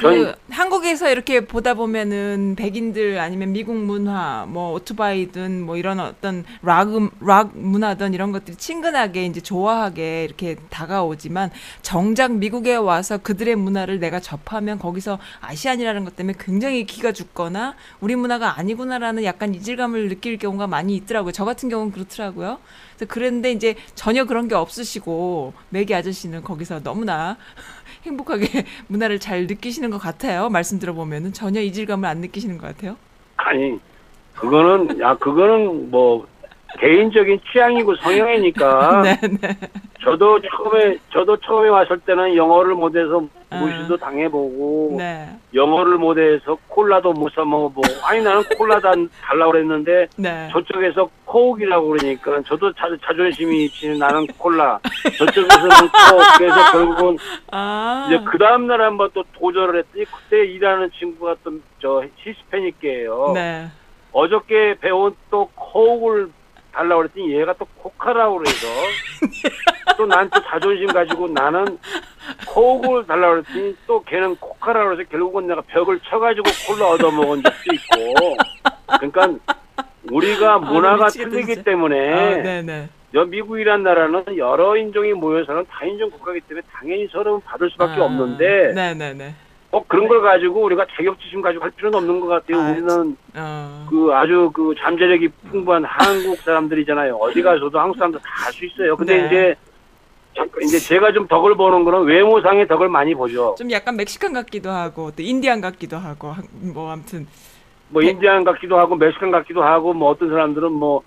저희 0.00 0.32
한국에서 0.48 1.10
이렇게 1.10 1.40
보다 1.40 1.74
보면은 1.74 2.54
백인들 2.56 3.18
아니면 3.18 3.52
미국 3.52 3.76
문화 3.76 4.46
뭐 4.48 4.72
오토바이든 4.72 5.60
뭐 5.62 5.76
이런 5.76 6.00
어떤 6.00 6.44
락, 6.62 6.88
음- 6.96 7.10
락 7.20 7.50
문화든 7.54 8.14
이런 8.14 8.32
것들이 8.32 8.56
친근하게 8.56 9.26
이제 9.26 9.40
좋아하게 9.42 10.24
이렇게 10.24 10.56
다가오지만 10.70 11.50
정작 11.82 12.32
미국에 12.32 12.76
와서 12.76 13.18
그들의 13.18 13.56
문화를 13.56 14.00
내가 14.00 14.20
접하면 14.20 14.78
거기서 14.78 15.18
아시안이라는 15.42 16.04
것 16.04 16.16
때문에 16.16 16.38
굉장히 16.40 16.86
기가 16.86 17.12
죽거나 17.12 17.74
우리 18.00 18.16
문화가 18.16 18.58
아니구나라는 18.58 19.24
약간 19.24 19.54
이질감을 19.54 20.08
느낄 20.08 20.38
경우가 20.38 20.66
많이 20.66 20.96
있더라고요. 20.96 21.32
저 21.32 21.44
같은 21.44 21.68
경우는 21.68 21.92
그렇더라고요. 21.92 22.58
그래서 22.96 23.12
그랬는데 23.12 23.52
이제 23.52 23.74
전혀 23.94 24.24
그런 24.24 24.48
게 24.48 24.54
없으시고 24.54 25.52
매기 25.68 25.94
아저씨는 25.94 26.42
거기서 26.42 26.82
너무나 26.82 27.36
행복하게 28.04 28.64
문화를 28.88 29.18
잘 29.18 29.46
느끼시는 29.46 29.90
것 29.90 29.98
같아요. 29.98 30.48
말씀 30.48 30.78
들어보면은 30.78 31.32
전혀 31.32 31.60
이질감을 31.60 32.08
안 32.08 32.18
느끼시는 32.18 32.58
것 32.58 32.66
같아요. 32.68 32.96
아니 33.36 33.80
그거는 34.34 35.00
야 35.00 35.16
그거는 35.16 35.90
뭐 35.90 36.26
개인적인 36.80 37.40
취향이고 37.50 37.94
성향이니까 37.96 39.02
네, 39.04 39.16
네. 39.40 39.48
저도 40.02 40.38
처음에 40.40 40.98
저도 41.12 41.36
처음에 41.38 41.68
왔을 41.70 41.98
때는 42.00 42.36
영어를 42.36 42.74
못해서 42.74 43.22
아. 43.48 43.56
무시도 43.58 43.96
당해보고 43.96 44.96
네. 44.98 45.28
영어를 45.54 45.96
못해서 45.96 46.58
콜라도 46.68 47.12
못 47.12 47.32
사 47.34 47.42
먹어보고 47.44 47.82
아니 48.04 48.22
나는 48.22 48.42
콜라도 48.58 48.88
안 48.90 49.08
달라고 49.22 49.52
그랬는데 49.52 50.08
네. 50.18 50.48
저쪽에서 50.52 51.08
코옥이라고 51.24 51.88
그러니까 51.88 52.42
저도 52.42 52.72
자, 52.74 52.86
자존심이 53.06 53.64
있지 53.64 53.96
나는 53.98 54.26
콜라 54.38 54.78
저쪽에서는 55.16 55.68
코옥 55.70 56.22
그래서 56.38 56.72
결국은 56.72 57.16
아. 57.50 58.06
이제 58.08 58.20
그 58.30 58.36
다음 58.38 58.66
날 58.66 58.80
한번 58.82 59.08
또 59.14 59.24
도전을 59.32 59.78
했더니 59.78 60.04
그때 60.04 60.44
일하는 60.44 60.90
친구가 60.98 61.36
또 61.44 61.52
저 61.80 62.02
히스패닉계예요 62.16 63.32
네. 63.34 63.66
어저께 64.12 64.76
배운 64.80 65.14
또 65.30 65.50
코옥을 65.54 66.28
달라고 66.74 67.02
그랬더니 67.02 67.32
얘가 67.34 67.52
또 67.54 67.64
코카라고 67.76 68.38
그래서 68.38 68.66
또 69.96 70.06
난 70.06 70.28
또 70.30 70.40
자존심 70.42 70.88
가지고 70.88 71.28
나는 71.28 71.78
코옥을 72.48 73.06
달라고 73.06 73.42
그랬더니 73.42 73.76
또 73.86 74.02
걔는 74.04 74.36
코카라고 74.36 74.90
그래서 74.96 75.08
결국은 75.10 75.46
내가 75.46 75.60
벽을 75.62 76.00
쳐가지고 76.00 76.44
콜라 76.66 76.88
얻어먹은 76.90 77.42
적도 77.42 77.72
있고 77.72 78.36
그러니까 78.98 79.28
우리가 80.10 80.58
문화가 80.58 81.04
미치겠다, 81.06 81.30
틀리기 81.30 81.46
진짜. 81.54 81.62
때문에 81.62 82.12
아, 82.12 82.42
네, 82.42 82.62
네. 82.62 82.88
여 83.14 83.24
미국이란 83.24 83.82
나라는 83.84 84.24
여러 84.36 84.76
인종이 84.76 85.12
모여 85.12 85.44
사는 85.44 85.64
다인종 85.70 86.10
국가이기 86.10 86.40
때문에 86.48 86.66
당연히 86.72 87.06
서로 87.12 87.38
받을 87.40 87.70
수밖에 87.70 88.00
아, 88.00 88.04
없는데 88.04 88.72
네, 88.74 88.94
네, 88.94 89.14
네. 89.14 89.34
꼭 89.74 89.88
그런 89.88 90.06
걸 90.06 90.22
가지고 90.22 90.62
우리가 90.66 90.86
자격지심 90.96 91.42
가지고 91.42 91.64
할 91.64 91.70
필요는 91.72 91.98
없는 91.98 92.20
것 92.20 92.28
같아요. 92.28 92.60
아, 92.62 92.70
우리는 92.70 93.16
어. 93.34 93.86
그 93.90 94.08
아주 94.14 94.48
그 94.54 94.72
잠재력이 94.78 95.28
풍부한 95.50 95.84
한국 95.84 96.36
사람들이잖아요. 96.38 97.16
어디 97.16 97.42
가서도 97.42 97.76
한국 97.80 97.96
사람들 97.96 98.20
다 98.20 98.44
할 98.46 98.52
수 98.52 98.64
있어요. 98.66 98.96
근데 98.96 99.16
네. 99.22 99.26
이제 99.26 99.54
이제 100.62 100.78
제가 100.78 101.12
좀 101.12 101.26
덕을 101.26 101.56
보는 101.56 101.82
거는 101.82 102.04
외모상의 102.04 102.68
덕을 102.68 102.88
많이 102.88 103.16
보죠. 103.16 103.56
좀 103.58 103.68
약간 103.72 103.96
멕시칸 103.96 104.32
같기도 104.32 104.70
하고 104.70 105.10
또 105.10 105.22
인디안 105.24 105.60
같기도 105.60 105.96
하고 105.96 106.28
한- 106.30 106.44
뭐 106.72 106.92
아무튼 106.92 107.26
뭐 107.88 108.00
인디안 108.00 108.44
같기도 108.44 108.78
하고 108.78 108.94
멕시칸 108.94 109.32
같기도 109.32 109.64
하고 109.64 109.92
뭐 109.92 110.10
어떤 110.10 110.28
사람들은 110.30 110.70
뭐 110.70 111.02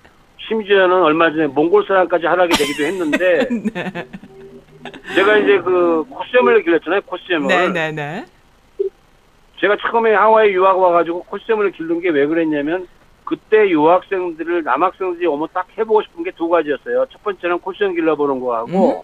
심지어는 0.49 1.03
얼마 1.03 1.31
전에 1.31 1.47
몽골 1.47 1.85
사람까지 1.87 2.25
하락이 2.25 2.51
되기도 2.57 2.83
했는데 2.83 3.47
네. 3.73 4.07
제가 5.15 5.37
이제 5.37 5.57
그 5.59 6.03
코스염을 6.09 6.63
길렀잖아요. 6.63 7.01
코스염을. 7.05 7.47
네, 7.47 7.69
네, 7.69 7.91
네. 7.93 8.25
제가 9.59 9.75
처음에 9.77 10.13
하와이 10.13 10.51
유학 10.51 10.77
와가지고 10.79 11.23
코스염을 11.23 11.71
기른 11.71 11.99
게 12.01 12.09
왜 12.09 12.25
그랬냐면 12.27 12.87
그때 13.23 13.69
유학생들을 13.69 14.63
남학생들이 14.63 15.25
오면 15.27 15.49
딱 15.53 15.67
해보고 15.77 16.01
싶은 16.03 16.23
게 16.23 16.31
두 16.31 16.47
가지였어요. 16.47 17.05
첫 17.11 17.21
번째는 17.23 17.59
코스염 17.59 17.93
길러보는 17.95 18.39
거 18.39 18.55
하고 18.55 19.03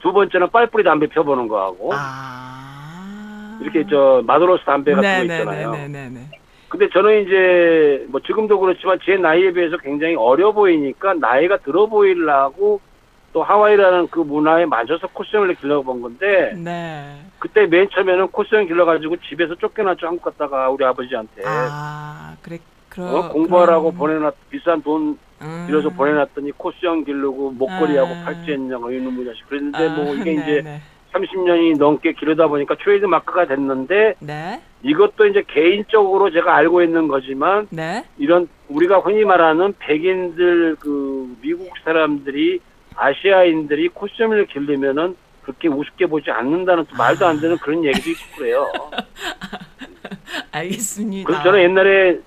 두 0.00 0.12
번째는 0.12 0.50
빨뿌리 0.50 0.84
담배 0.84 1.06
펴보는 1.08 1.48
거 1.48 1.60
하고 1.64 1.90
아. 1.92 3.58
이렇게 3.60 3.84
저 3.88 4.22
마도로스 4.26 4.64
담배 4.64 4.92
같은 4.94 5.02
네, 5.08 5.18
거 5.18 5.24
네, 5.26 5.38
있잖아요. 5.40 5.70
네, 5.72 5.88
네, 5.88 6.08
네. 6.08 6.20
근데 6.68 6.88
저는 6.90 7.22
이제 7.26 8.04
뭐 8.08 8.20
지금도 8.20 8.58
그렇지만 8.58 8.98
제 9.04 9.16
나이에 9.16 9.52
비해서 9.52 9.76
굉장히 9.78 10.14
어려 10.16 10.52
보이니까 10.52 11.14
나이가 11.14 11.56
들어 11.58 11.86
보이려고 11.86 12.80
또 13.34 13.42
하와이라는 13.42 14.06
그 14.10 14.20
문화에 14.20 14.64
맞춰서 14.64 15.08
콧수염을 15.08 15.56
길러본 15.56 16.00
건데 16.00 16.52
네. 16.56 17.18
그때 17.40 17.66
맨 17.66 17.88
처음에는 17.90 18.28
콧수염 18.28 18.64
길러가지고 18.68 19.16
집에서 19.28 19.56
쫓겨났죠 19.56 20.06
한국 20.06 20.22
갔다가 20.22 20.70
우리 20.70 20.84
아버지한테 20.84 21.42
아, 21.44 22.36
그래. 22.40 22.58
그러, 22.88 23.06
어, 23.06 23.28
공부하라고 23.30 23.90
그럼- 23.92 23.98
보내놨 23.98 24.32
비싼 24.50 24.80
돈 24.82 25.18
음. 25.42 25.64
들여서 25.66 25.90
보내놨더니 25.90 26.52
콧수염 26.52 27.04
기르고 27.04 27.50
목걸이하고 27.50 28.14
아. 28.14 28.22
팔찌 28.24 28.52
했냐고 28.52 28.92
이놈의 28.92 29.24
자식 29.26 29.48
그랬는데 29.48 29.78
아, 29.88 29.94
뭐 29.96 30.14
이게 30.14 30.24
네, 30.24 30.32
이제 30.34 30.62
네. 30.62 30.80
30년이 31.12 31.76
넘게 31.76 32.12
기르다 32.12 32.46
보니까 32.46 32.76
트레이드 32.76 33.04
마크가 33.04 33.46
됐는데 33.46 34.14
네. 34.20 34.62
이것도 34.84 35.26
이제 35.26 35.42
개인적으로 35.48 36.30
제가 36.30 36.54
알고 36.54 36.82
있는 36.82 37.08
거지만 37.08 37.66
네. 37.70 38.04
이런 38.16 38.48
우리가 38.68 39.00
흔히 39.00 39.24
말하는 39.24 39.74
백인들 39.80 40.76
그 40.78 41.36
미국 41.42 41.68
사람들이 41.84 42.60
아시아인들이 42.96 43.88
코스염을 43.88 44.46
기르면은 44.46 45.16
그렇게 45.42 45.68
우습게 45.68 46.06
보지 46.06 46.30
않는다는 46.30 46.86
또 46.86 46.96
말도 46.96 47.26
안 47.26 47.40
되는 47.40 47.56
그런 47.58 47.84
얘기도 47.84 48.10
있고 48.10 48.36
그래요. 48.36 48.70
알겠습니다. 50.52 51.26
그래서 51.26 51.42
저는 51.42 51.60
옛날에 51.62 52.18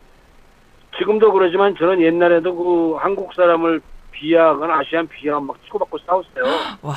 지금도 0.97 1.31
그러지만 1.31 1.75
저는 1.77 2.01
옛날에도 2.01 2.55
그 2.55 2.95
한국 2.97 3.33
사람을 3.33 3.81
비하하거나 4.11 4.79
아시안 4.79 5.07
비하하고 5.07 5.45
막 5.45 5.63
치고받고 5.63 5.97
싸웠어요. 5.99 6.43
와, 6.81 6.95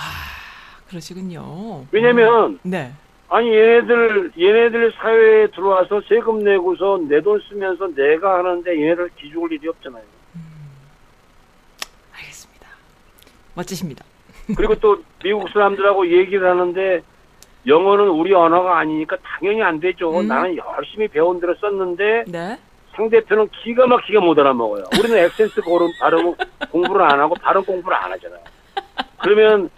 그러시군요. 0.88 1.85
왜냐면 1.92 2.59
네. 2.62 2.92
아니 3.28 3.48
얘네들 3.54 4.33
얘네들 4.38 4.92
사회에 4.96 5.46
들어와서 5.48 6.00
세금 6.09 6.40
내고서 6.42 6.98
내 7.09 7.20
돈 7.20 7.40
쓰면서 7.48 7.88
내가 7.94 8.38
하는데 8.38 8.70
얘네들 8.70 9.11
기죽을 9.16 9.52
일이 9.52 9.68
없잖아요. 9.68 10.02
알겠습니다. 12.16 12.66
멋지십니다. 13.54 14.04
그리고 14.56 14.74
또 14.76 15.02
미국 15.22 15.48
사람들하고 15.50 16.10
얘기를 16.10 16.48
하는데 16.48 17.02
영어는 17.66 18.08
우리 18.08 18.32
언어가 18.34 18.78
아니니까 18.78 19.16
당연히 19.22 19.62
안 19.62 19.80
되죠. 19.80 20.18
음. 20.18 20.28
나는 20.28 20.56
열심히 20.56 21.08
배운 21.08 21.40
대로 21.40 21.54
썼는데 21.56 22.24
네. 22.26 22.58
상대편은 22.96 23.48
기가 23.62 23.86
막히게 23.86 24.18
못 24.18 24.38
알아먹어요. 24.38 24.84
우리는 24.98 25.16
액센트 25.18 25.60
고름 25.62 25.88
발음 26.00 26.34
공부를 26.70 27.02
안 27.02 27.20
하고 27.20 27.34
발음 27.36 27.64
공부를 27.64 27.96
안 27.96 28.10
하잖아요. 28.12 28.40
그러면 29.18 29.70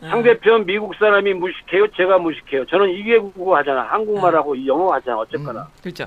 상대편 0.00 0.64
미국 0.64 0.94
사람이 0.94 1.34
무식해요, 1.34 1.88
제가 1.88 2.18
무식해요. 2.18 2.64
저는 2.66 2.90
이게 2.90 3.18
국어 3.18 3.56
하잖아. 3.56 3.82
한국말하고 3.82 4.54
이 4.54 4.66
영어 4.66 4.92
하잖아. 4.94 5.18
어쨌거나. 5.18 5.62
음, 5.62 5.66
그렇죠. 5.82 6.06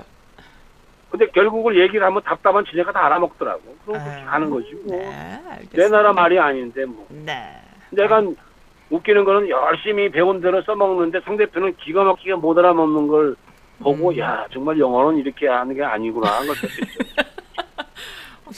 근데 1.14 1.28
결국은 1.30 1.76
얘기를 1.76 2.04
하면 2.04 2.20
답답한 2.24 2.64
지네가 2.64 2.90
다 2.90 3.06
알아먹더라고. 3.06 3.62
그럼 3.86 4.02
그렇게 4.02 4.20
아, 4.22 4.32
하는 4.32 4.50
거지 4.50 4.74
뭐. 4.84 4.98
네, 4.98 5.06
알겠습니다. 5.48 5.76
내 5.76 5.88
나라 5.88 6.12
말이 6.12 6.36
아닌데 6.40 6.84
뭐. 6.86 7.06
네. 7.08 7.52
내가 7.90 8.20
웃기는 8.90 9.24
거는 9.24 9.48
열심히 9.48 10.08
배운 10.10 10.40
대로 10.40 10.60
써먹는데 10.62 11.20
상대편은 11.20 11.76
기가 11.76 12.02
막히게 12.02 12.34
못 12.34 12.58
알아먹는 12.58 13.06
걸 13.06 13.36
보고 13.78 14.10
음. 14.10 14.18
야 14.18 14.44
정말 14.52 14.76
영어는 14.76 15.20
이렇게 15.20 15.46
하는 15.46 15.72
게 15.72 15.84
아니구나 15.84 16.32
하는 16.32 16.48
걸 16.48 16.56
느꼈죠. 16.56 17.24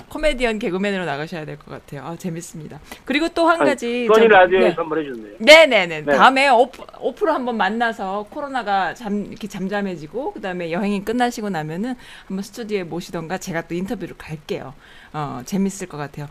코미디언 0.09 0.59
개그맨으로 0.59 1.05
나가셔야 1.05 1.45
될 1.45 1.57
것 1.57 1.71
같아요. 1.71 2.03
아, 2.05 2.17
재밌습니다. 2.17 2.81
그리고 3.05 3.29
또 3.29 3.47
한 3.49 3.59
가지 3.59 4.09
좀- 4.13 4.27
라디오에 4.29 4.61
네. 4.69 4.73
선물해 4.75 5.05
줬네요. 5.05 5.35
네네네. 5.39 6.03
네. 6.03 6.17
다음에 6.17 6.49
오프, 6.49 6.83
오프로 7.01 7.33
한번 7.33 7.57
만나서 7.57 8.27
코로나가 8.31 8.95
잠, 8.95 9.27
이렇게 9.27 9.47
잠잠해지고, 9.47 10.33
그 10.33 10.41
다음에 10.41 10.73
여행이 10.73 11.05
끝나시고 11.05 11.51
나면은 11.51 11.95
한번 12.27 12.43
스튜디오에 12.43 12.83
모시던가 12.85 13.39
제가 13.39 13.63
또 13.69 13.75
인터뷰를 13.75 14.17
갈게요. 14.19 14.75
어, 15.13 15.41
재밌을 15.45 15.87
것 15.89 15.97
같아요. 15.97 16.27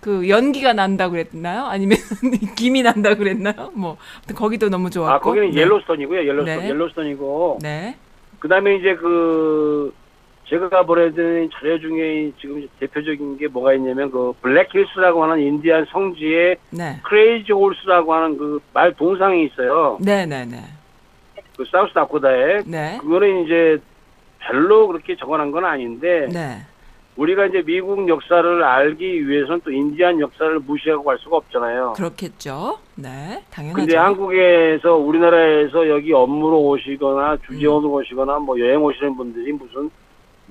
그 0.00 0.28
연기가 0.28 0.72
난다 0.72 1.08
그랬나요? 1.08 1.66
아니면 1.66 1.96
김이 2.58 2.82
난다 2.82 3.14
그랬나요? 3.14 3.70
뭐, 3.74 3.96
거기도 4.34 4.68
너무 4.68 4.90
좋았고. 4.90 5.14
아 5.14 5.20
거기는 5.20 5.52
네. 5.52 5.60
옐로스톤이고요. 5.60 6.26
옐로스톤, 6.28 6.44
네. 6.60 6.68
옐로스톤이고 6.68 7.58
네. 7.62 7.96
그다음에 8.40 8.74
이제 8.74 8.96
그 8.96 9.94
제가 10.46 10.84
보내드린 10.84 11.48
자료 11.54 11.78
중에 11.78 12.30
지금 12.40 12.68
대표적인 12.78 13.38
게 13.38 13.48
뭐가 13.48 13.74
있냐면 13.74 14.10
그 14.10 14.32
블랙힐스라고 14.42 15.22
하는 15.22 15.40
인디안 15.40 15.86
성지에 15.90 16.56
네. 16.70 16.98
크레이지 17.04 17.52
홀스라고 17.52 18.12
하는 18.12 18.36
그 18.36 18.60
말 18.74 18.92
동상이 18.94 19.44
있어요. 19.44 19.98
네네네. 20.00 20.56
그 21.56 21.64
사우스 21.70 21.92
다코다에 21.94 22.62
네. 22.66 22.98
그거는 23.00 23.44
이제 23.44 23.78
별로 24.40 24.88
그렇게 24.88 25.14
적어놓은 25.16 25.52
건 25.52 25.64
아닌데 25.64 26.26
네. 26.32 26.58
우리가 27.16 27.46
이제 27.46 27.62
미국 27.62 28.08
역사를 28.08 28.64
알기 28.64 29.28
위해서는 29.28 29.60
또 29.64 29.70
인디안 29.70 30.18
역사를 30.20 30.58
무시하고 30.60 31.04
갈 31.04 31.18
수가 31.18 31.36
없잖아요. 31.36 31.92
그렇겠죠. 31.96 32.78
네. 32.94 33.42
당연하죠. 33.50 33.76
근데 33.76 33.96
한국에서 33.96 34.96
우리나라에서 34.96 35.88
여기 35.88 36.12
업무로 36.12 36.58
오시거나 36.68 37.36
주재원으로 37.46 37.90
음. 37.90 37.94
오시거나 37.96 38.38
뭐 38.38 38.58
여행 38.58 38.82
오시는 38.82 39.16
분들이 39.16 39.52
무슨 39.52 39.90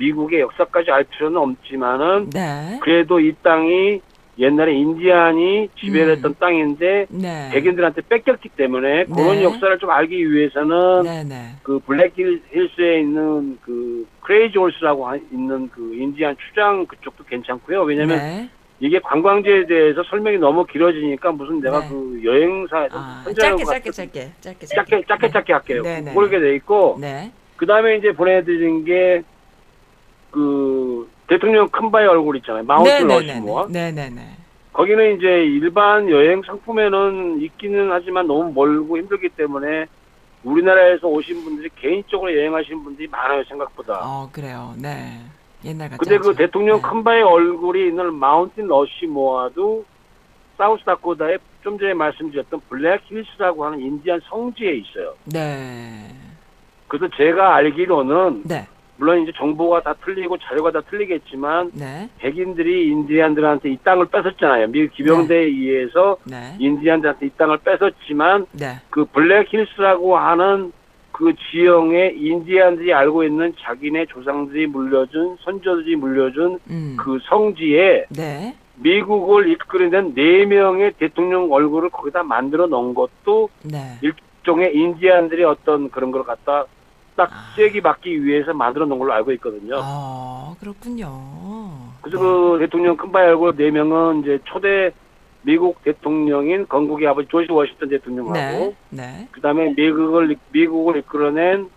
미국의 0.06 0.42
역사까지 0.42 0.90
알 0.92 1.04
필요는 1.04 1.38
없지만은 1.38 2.30
네. 2.32 2.80
그래도 2.82 3.20
이 3.20 3.34
땅이 3.44 4.02
옛날에 4.40 4.74
인디안이 4.74 5.70
지배를 5.80 6.14
음. 6.14 6.16
했던 6.16 6.36
땅인데 6.40 7.06
네. 7.10 7.50
백인들한테 7.54 8.02
뺏겼기 8.10 8.50
때문에 8.50 9.06
그런 9.06 9.36
네. 9.36 9.44
역사를 9.44 9.78
좀 9.78 9.92
알기 9.92 10.32
위해서는 10.32 11.04
네네. 11.04 11.36
그 11.62 11.80
블랙힐스에 11.86 13.00
있는 13.02 13.60
그 13.62 14.08
크레이지 14.22 14.58
홀스라고 14.58 15.08
하- 15.08 15.18
있는 15.32 15.70
그 15.70 15.94
인디안 15.94 16.36
추장 16.48 16.86
그쪽도 16.88 17.24
괜찮고요. 17.26 17.84
왜냐면 17.84 18.18
네. 18.18 18.50
이게 18.80 19.00
관광지에 19.00 19.68
대해서 19.68 20.02
설명이 20.10 20.38
너무 20.40 20.66
길어지니까 20.66 21.32
무슨 21.34 21.62
내가 21.62 21.82
네. 21.82 21.90
그 21.90 22.22
여행사에서 22.24 22.98
아, 22.98 23.24
짧게, 23.26 23.64
짧게, 23.64 23.90
같은- 23.90 23.94
짧게, 23.94 24.30
짧게, 24.40 24.66
짧게 24.66 25.04
짧게 25.08 25.30
짧게 25.30 25.54
할게요. 25.54 25.82
네, 25.84 26.02
네. 26.02 26.14
그렇게 26.16 26.40
돼 26.40 26.56
있고 26.56 26.98
네. 27.00 27.32
그 27.58 27.68
다음에 27.68 27.98
이제 27.98 28.12
보내드린 28.12 28.86
게 28.86 29.22
그 30.32 31.10
대통령 31.28 31.68
큰바위 31.70 32.08
얼굴 32.08 32.38
있잖아요. 32.38 32.64
마운트 32.64 32.90
네네네. 32.90 33.14
러시모어. 33.28 33.68
네네네. 33.68 34.22
거기는 34.74 35.18
이제 35.18 35.28
일반 35.28 36.10
여행 36.10 36.42
상품에는 36.44 37.42
있기는 37.42 37.92
하지만 37.92 38.26
너무 38.28 38.52
멀고 38.54 38.98
힘들기 38.98 39.30
때문에 39.30 39.86
우리나라에서 40.44 41.08
오신 41.08 41.44
분들이 41.44 41.70
개인적으로 41.76 42.34
여행하시는 42.34 42.84
분들이 42.84 43.08
많아요 43.08 43.44
생각보다. 43.44 44.00
어 44.02 44.30
그래요. 44.32 44.74
네. 44.78 45.20
옛날 45.64 45.90
같지 45.90 46.00
근데 46.00 46.18
그. 46.18 46.34
대통령 46.36 46.78
네. 46.78 46.82
큰바위 46.82 47.24
얼굴이 47.24 47.88
있는 47.88 48.14
마운틴 48.16 48.68
러시모아도 48.68 49.86
사우스 50.58 50.84
다코다에 50.86 51.38
좀 51.64 51.78
전에 51.78 51.94
말씀드렸던 51.94 52.62
블랙 52.70 53.02
힐스라고 53.06 53.66
하는 53.66 53.80
인디안 53.80 54.20
성지에 54.30 54.74
있어요. 54.74 55.14
네. 55.26 56.08
그래서 56.88 57.08
제가 57.16 57.56
알기로는 57.56 58.44
네. 58.46 58.68
물론 59.02 59.24
이제 59.24 59.32
정보가 59.36 59.82
다 59.82 59.96
틀리고 60.06 60.38
자료가 60.38 60.70
다 60.70 60.82
틀리겠지만 60.88 61.72
네. 61.74 62.08
백인들이 62.20 62.88
인디안들한테 62.90 63.72
이 63.72 63.78
땅을 63.84 64.06
뺏었잖아요. 64.10 64.68
미국 64.68 64.94
기병대에 64.94 65.40
의해서 65.40 66.18
네. 66.24 66.56
인디안들한테 66.60 67.26
이 67.26 67.30
땅을 67.32 67.58
뺏었지만 67.66 68.46
네. 68.52 68.76
그 68.92 69.06
블랙 69.06 69.52
힐스라고 69.52 70.18
하는 70.18 70.72
그 71.12 71.34
지형에 71.52 72.14
인디안들이 72.16 72.94
알고 72.94 73.24
있는 73.24 73.56
자기네 73.60 74.06
조상들이 74.06 74.68
물려준 74.68 75.38
선조들이 75.46 75.96
물려준 75.96 76.60
음. 76.70 76.98
그 77.00 77.18
성지에 77.24 78.06
네. 78.10 78.56
미국을 78.76 79.50
이끌어낸 79.50 80.14
네 80.14 80.46
명의 80.46 80.92
대통령 81.00 81.52
얼굴을 81.52 81.90
거기다 81.90 82.22
만들어 82.22 82.68
놓은 82.68 82.94
것도 82.94 83.50
네. 83.64 83.98
일종의 84.02 84.76
인디안들이 84.76 85.44
어떤 85.44 85.90
그런 85.90 86.12
걸 86.12 86.24
갖다 86.24 86.66
딱 87.22 87.32
아. 87.32 87.82
받기 87.84 88.24
위해서 88.24 88.54
만들어 88.54 88.86
놓은 88.86 88.98
걸로 88.98 89.14
알고 89.14 89.32
있거든요. 89.34 89.80
아, 89.84 90.56
그렇군요. 90.60 91.08
그래서 92.02 92.20
그 92.20 92.58
대통령 92.60 92.98
큰바의 92.98 93.30
얼굴 93.30 93.56
네 93.56 93.70
명은 93.70 94.22
이제 94.22 94.40
초대 94.46 94.92
미국 95.44 95.84
대통령인 95.84 96.68
건국의 96.68 97.08
아버지 97.08 97.28
조지 97.30 97.52
워싱턴 97.52 97.90
대통령하고 97.90 98.34
네. 98.34 98.76
네. 98.90 99.28
그다음에 99.32 99.74
미국을 99.76 100.36
미국을 100.52 100.98
이끌어낸 100.98 101.70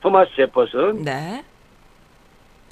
토마스 0.00 0.30
제퍼슨 0.36 1.02
네. 1.02 1.42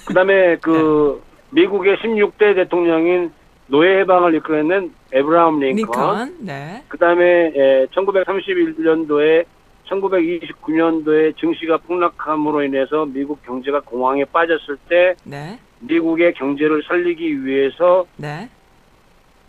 그다음에 0.05 0.57
그 0.57 1.21
미국의 1.49 1.97
16대 1.97 2.55
대통령인 2.55 3.31
노예 3.67 3.99
해방을 3.99 4.35
이끌어낸 4.35 4.93
에브라함 5.11 5.59
링컨, 5.59 5.75
링컨. 5.75 6.37
네. 6.41 6.83
그다음에 6.87 7.51
에, 7.55 7.85
1931년도에 7.87 9.45
1929년도에 9.89 11.37
증시가 11.37 11.77
폭락함으로 11.77 12.63
인해서 12.63 13.05
미국 13.05 13.43
경제가 13.43 13.81
공황에 13.81 14.25
빠졌을 14.25 14.77
때 14.89 15.15
네. 15.23 15.59
미국의 15.79 16.33
경제를 16.33 16.83
살리기 16.87 17.45
위해서 17.45 18.05
네. 18.17 18.49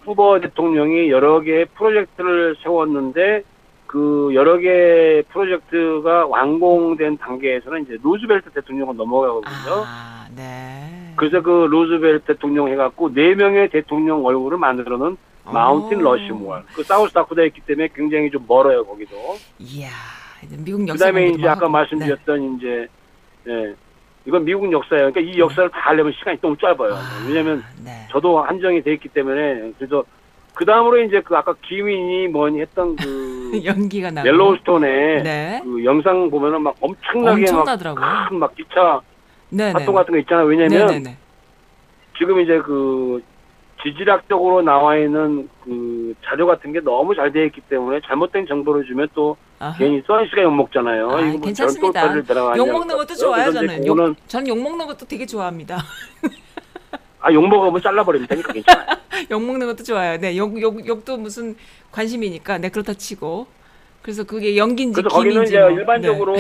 후보 0.03 0.39
대통령이 0.41 1.11
여러 1.11 1.41
개의 1.41 1.67
프로젝트를 1.75 2.57
세웠는데 2.63 3.43
그 3.87 4.31
여러 4.35 4.59
개의 4.59 5.23
프로젝트가 5.25 6.27
완공된 6.27 7.19
단계에서는 7.19 7.83
이제 7.83 7.99
루즈벨트 8.03 8.51
대통령은 8.51 8.97
넘어가거든요. 8.97 9.85
아, 9.87 10.27
네. 10.37 11.13
그래서 11.17 11.41
그 11.41 11.67
루즈벨트 11.71 12.27
대통령 12.27 12.69
해갖고 12.69 13.15
네 13.15 13.35
명의 13.35 13.69
대통령 13.71 14.25
얼굴을 14.25 14.59
만들어 14.59 14.97
놓은 14.97 15.17
마운틴 15.45 16.01
오. 16.01 16.13
러시모어. 16.13 16.63
그 16.75 16.83
사우스 16.83 17.13
다코다에 17.13 17.47
있기 17.47 17.61
때문에 17.63 17.89
굉장히 17.95 18.31
좀 18.31 18.45
멀어요 18.47 18.85
거기도. 18.85 19.17
이야, 19.59 19.89
미국 20.59 20.87
역사 20.89 21.07
그다음에 21.07 21.29
이제 21.31 21.43
아까 21.49 21.61
하고. 21.67 21.69
말씀드렸던 21.71 22.57
이제 22.57 22.87
예 23.49 23.75
이건 24.27 24.45
미국 24.45 24.71
역사예요. 24.73 25.13
그러니까 25.13 25.21
이 25.21 25.39
역사를 25.39 25.69
다 25.71 25.79
하려면 25.91 26.13
시간이 26.13 26.39
너무 26.41 26.57
짧아요. 26.59 26.91
네. 26.91 26.97
아, 26.97 27.27
왜냐하면 27.29 27.65
네. 27.85 28.07
저도 28.11 28.43
한정이 28.43 28.83
돼 28.83 28.93
있기 28.95 29.09
때문에 29.11 29.73
그래서 29.79 30.05
그 30.55 30.65
다음으로 30.65 31.01
이제 31.03 31.21
그 31.21 31.37
아까 31.37 31.55
기민이 31.63 32.29
뭐니 32.29 32.61
했던 32.61 32.97
그 32.97 33.61
연기가 33.65 34.11
나고. 34.11 34.27
옐로우스톤에 34.29 35.23
네. 35.23 35.61
그 35.63 35.85
영상 35.85 36.29
보면은 36.31 36.63
막 36.63 36.75
엄청나게 36.81 37.43
엄청나더라고요. 37.43 38.05
막큰막 38.05 38.55
기차 38.57 39.01
네, 39.51 39.67
네. 39.67 39.73
활동 39.73 39.95
같은 39.95 40.13
거 40.13 40.19
있잖아요. 40.19 40.47
왜냐면 40.47 40.87
네, 40.87 40.95
네, 40.95 40.99
네. 41.11 41.17
지금 42.19 42.41
이제 42.41 42.59
그 42.59 43.23
지질학적으로 43.87 44.63
나와 44.63 44.97
있는 44.97 45.49
그 45.65 46.15
자료 46.25 46.47
같은 46.47 46.73
게 46.73 46.81
너무 46.81 47.15
잘 47.15 47.31
되어 47.31 47.45
있기 47.45 47.61
때문에 47.63 48.01
잘못된 48.05 48.47
정보를 48.47 48.85
주면 48.85 49.09
또 49.15 49.37
아하. 49.61 49.79
괜히 49.79 50.03
써니 50.07 50.29
씨가 50.29 50.43
욕먹잖아요. 50.43 51.11
아, 51.11 51.23
뭐 51.23 51.41
괜찮습니다. 51.41 52.17
욕먹는 52.57 52.97
것도 52.97 53.15
좋아요, 53.15 53.53
저는. 53.53 53.87
욕, 53.87 53.97
저는 54.27 54.49
욕먹는 54.49 54.87
것도 54.87 55.07
되게 55.07 55.25
좋아합니다. 55.25 55.79
아, 57.21 57.33
욕먹으면 57.33 57.81
잘라버리면 57.81 58.27
되니까 58.27 58.53
괜찮아요. 58.53 58.87
욕먹는 59.31 59.67
것도 59.69 59.85
좋아요. 59.85 60.19
네, 60.19 60.37
욕, 60.37 60.61
욕, 60.61 60.87
욕도 60.87 61.17
무슨 61.17 61.55
관심이니까. 61.93 62.59
네, 62.59 62.69
그렇다 62.69 62.95
치고. 62.95 63.47
그래서 64.03 64.23
그게 64.23 64.57
연기인지 64.57 65.01
그래서 65.03 65.17
거기는 65.17 65.43
이제 65.43 65.59
뭐. 65.59 65.71
일반적으로 65.71 66.37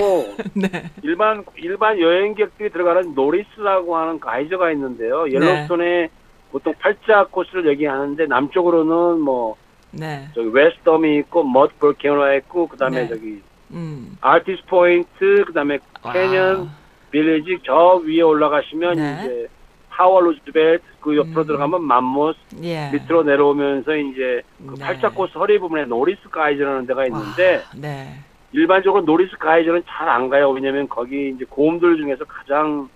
네. 0.55 0.69
네. 0.71 0.91
일반 1.03 1.45
일반 1.57 1.99
여행객들이 1.99 2.71
들어가는 2.71 3.15
노리스라고 3.15 3.97
하는 3.97 4.21
geyser가 4.21 4.71
있는데요. 4.73 5.29
옐로스톤에 5.31 6.09
보통 6.53 6.75
팔자 6.79 7.27
코스를 7.31 7.67
얘기하는데 7.69 8.27
남쪽으로는 8.27 9.21
뭐 9.21 9.57
네. 9.91 10.29
저기 10.35 10.49
웨스트 10.53 10.90
썸이 10.90 11.19
있고 11.19 11.43
머드 11.45 11.75
볼케노가 11.79 12.35
있고 12.35 12.67
그다음에 12.69 13.03
네. 13.03 13.09
저기 13.09 13.43
음. 13.73 14.17
아티스트 14.21 14.63
포인트 14.67 15.45
그다음에 15.47 15.79
와. 16.03 16.13
캐년 16.13 16.71
빌리지 17.11 17.61
저 17.65 18.01
위에 18.05 18.21
올라가시면 18.21 18.97
네. 18.97 19.21
이제 19.23 19.49
타워 19.91 20.21
루즈벨트 20.21 20.85
그 21.01 21.17
옆으로 21.17 21.43
음. 21.43 21.47
들어가면 21.47 21.83
맘모스 21.83 22.39
예. 22.63 22.91
밑으로 22.93 23.23
내려오면서 23.23 23.97
이제 23.97 24.43
그 24.67 24.75
네. 24.75 24.85
팔자 24.85 25.11
코스 25.11 25.37
허리 25.39 25.59
부분에 25.59 25.85
노리스 25.87 26.29
geyser라는 26.29 26.87
데가 26.87 27.07
있는데 27.07 27.57
와, 27.57 27.63
네. 27.81 28.09
일반적으로 28.53 29.03
노리스 29.05 29.37
geyser는 29.39 29.83
잘 29.87 30.09
안 30.09 30.29
가요. 30.29 30.51
왜냐면 30.51 30.89
거기 30.89 31.31
이제 31.31 31.45
곰들 31.49 31.97
중에서 31.97 32.25
가장 32.25 32.89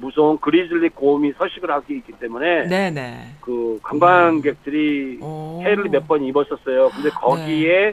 무서운 0.00 0.38
grizzly 0.38 0.88
곰이 0.90 1.32
서식을 1.38 1.70
하고 1.70 1.92
있기 1.92 2.12
때문에 2.12 2.66
네, 2.66 2.90
네. 2.90 3.18
그 3.40 3.78
관광객들이 3.82 5.18
오. 5.20 5.60
해를 5.62 5.88
몇 5.90 6.06
번 6.06 6.22
입었었어요. 6.22 6.88
근데 6.90 7.10
거기에 7.10 7.92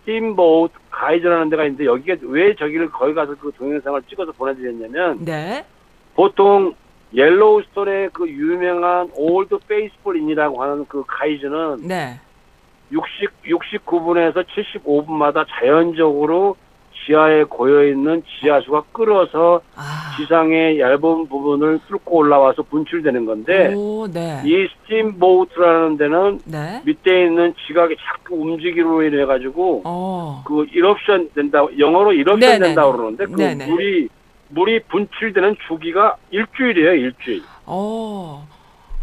스팀보트 0.00 0.72
geyser라는 0.90 1.50
데가 1.50 1.64
있는데 1.64 1.84
여기에 1.84 2.18
왜 2.22 2.54
저기를 2.54 2.90
거기 2.90 3.14
가서 3.14 3.34
그 3.36 3.52
동영상을 3.56 4.02
찍어서 4.08 4.32
보내드렸냐면 4.32 5.24
네. 5.24 5.64
보통 6.14 6.74
옐로우스톤의 7.14 8.10
그 8.12 8.28
유명한 8.28 9.08
올드 9.14 9.58
페이스풀이라고 9.68 10.62
하는 10.62 10.86
그 10.88 11.04
geyser는 11.06 11.86
네. 11.86 12.18
60, 12.90 13.42
69분에서 13.44 14.44
75분마다 14.46 15.44
자연적으로 15.48 16.56
지하에 17.04 17.44
고여 17.44 17.86
있는 17.86 18.22
지하수가 18.40 18.84
끓어서 18.92 19.60
아. 19.74 20.14
지상의 20.16 20.80
얇은 20.80 21.28
부분을 21.28 21.80
뚫고 21.88 22.16
올라와서 22.18 22.62
분출되는 22.62 23.26
건데 23.26 23.74
오, 23.74 24.06
네. 24.10 24.42
이 24.44 24.66
스팀 24.84 25.18
보트라는 25.18 25.96
데는 25.96 26.40
네. 26.44 26.82
밑에 26.84 27.26
있는 27.26 27.54
지각이 27.66 27.96
자꾸 27.96 28.36
움직임으로 28.36 29.02
인해 29.02 29.24
가지고 29.24 29.82
어. 29.84 30.42
그 30.46 30.66
eruption 30.72 31.30
된다 31.34 31.64
영어로 31.78 32.12
eruption 32.12 32.40
네네네. 32.40 32.66
된다고 32.66 32.92
그러는데 32.92 33.26
그 33.26 33.36
네네. 33.36 33.66
물이 33.66 34.08
물이 34.48 34.80
분출되는 34.88 35.56
주기가 35.66 36.16
일주일이에요 36.30 36.94
일주일 36.94 37.42
어. 37.66 38.46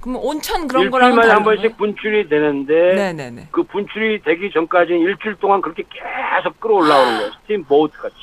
그럼 0.03 0.17
온천 0.21 0.67
그런 0.67 0.91
거랑 0.91 1.11
일주일만에 1.11 1.33
한 1.33 1.43
번씩? 1.43 1.77
분출이 1.77 2.27
되는데 2.27 2.73
네, 2.93 3.13
네, 3.13 3.29
네. 3.31 3.47
그 3.51 3.63
분출이 3.63 4.21
되기 4.23 4.51
전까지는 4.51 4.99
일주일 4.99 5.35
동안 5.35 5.61
그렇게 5.61 5.83
계속 5.89 6.59
끓어올라오는 6.59 7.17
거예요 7.19 7.31
steamboat 7.41 7.97
같이 7.97 8.15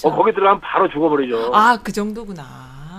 저- 0.00 0.08
어, 0.08 0.14
거기 0.14 0.32
들어가면 0.34 0.60
바로 0.60 0.86
죽어버리죠 0.90 1.50
아, 1.54 1.78
그 1.82 1.90
정도구나. 1.92 2.42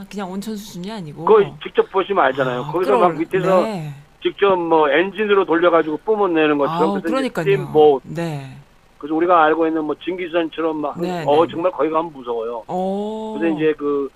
그냥 0.10 0.32
온천 0.32 0.56
수준이 0.56 0.92
아니고. 0.92 1.24
그거 1.26 1.44
직접 1.64 1.90
보시면 1.92 2.26
알잖아요 2.26 2.62
아, 2.62 2.72
거기서 2.72 2.98
막 2.98 3.10
끓어올- 3.10 3.18
밑에서 3.20 3.62
네. 3.62 3.94
직접 4.24 4.56
뭐 4.56 4.90
엔진으로 4.90 5.46
돌려가지고 5.46 5.98
뿜어내는 5.98 6.58
것처럼 6.58 6.82
아, 6.82 6.92
그래서 6.94 6.98
이제 7.00 7.30
그러니까요. 7.30 7.44
steamboat 7.46 8.08
네. 8.08 8.58
그래서 8.98 9.14
우리가 9.14 9.44
알고 9.44 9.68
있는 9.68 9.84
뭐 9.84 9.94
증기선처럼 10.04 10.78
막, 10.82 11.00
네, 11.00 11.24
어, 11.28 11.46
네. 11.46 11.52
정말 11.52 11.72
거기 11.72 11.92
가면 11.92 12.12
무서워요. 12.12 12.64
오. 12.68 13.38
그래서 13.38 13.56
이제 13.56 13.74
그, 13.78 14.10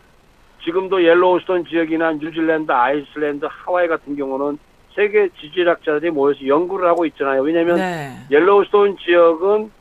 지금도 0.64 1.04
옐로우스톤 1.04 1.66
지역이나 1.66 2.14
뉴질랜드, 2.14 2.72
아이슬란드, 2.72 3.48
하와이 3.50 3.88
같은 3.88 4.16
경우는 4.16 4.58
세계 4.96 5.30
지질학자들이 5.40 6.12
모여서 6.12 6.46
연구를 6.46 6.88
하고 6.88 7.06
있잖아요. 7.06 7.42
왜냐면 7.42 7.78
네. 7.78 8.18
옐로우스톤 8.32 8.98
지역은 8.98 9.72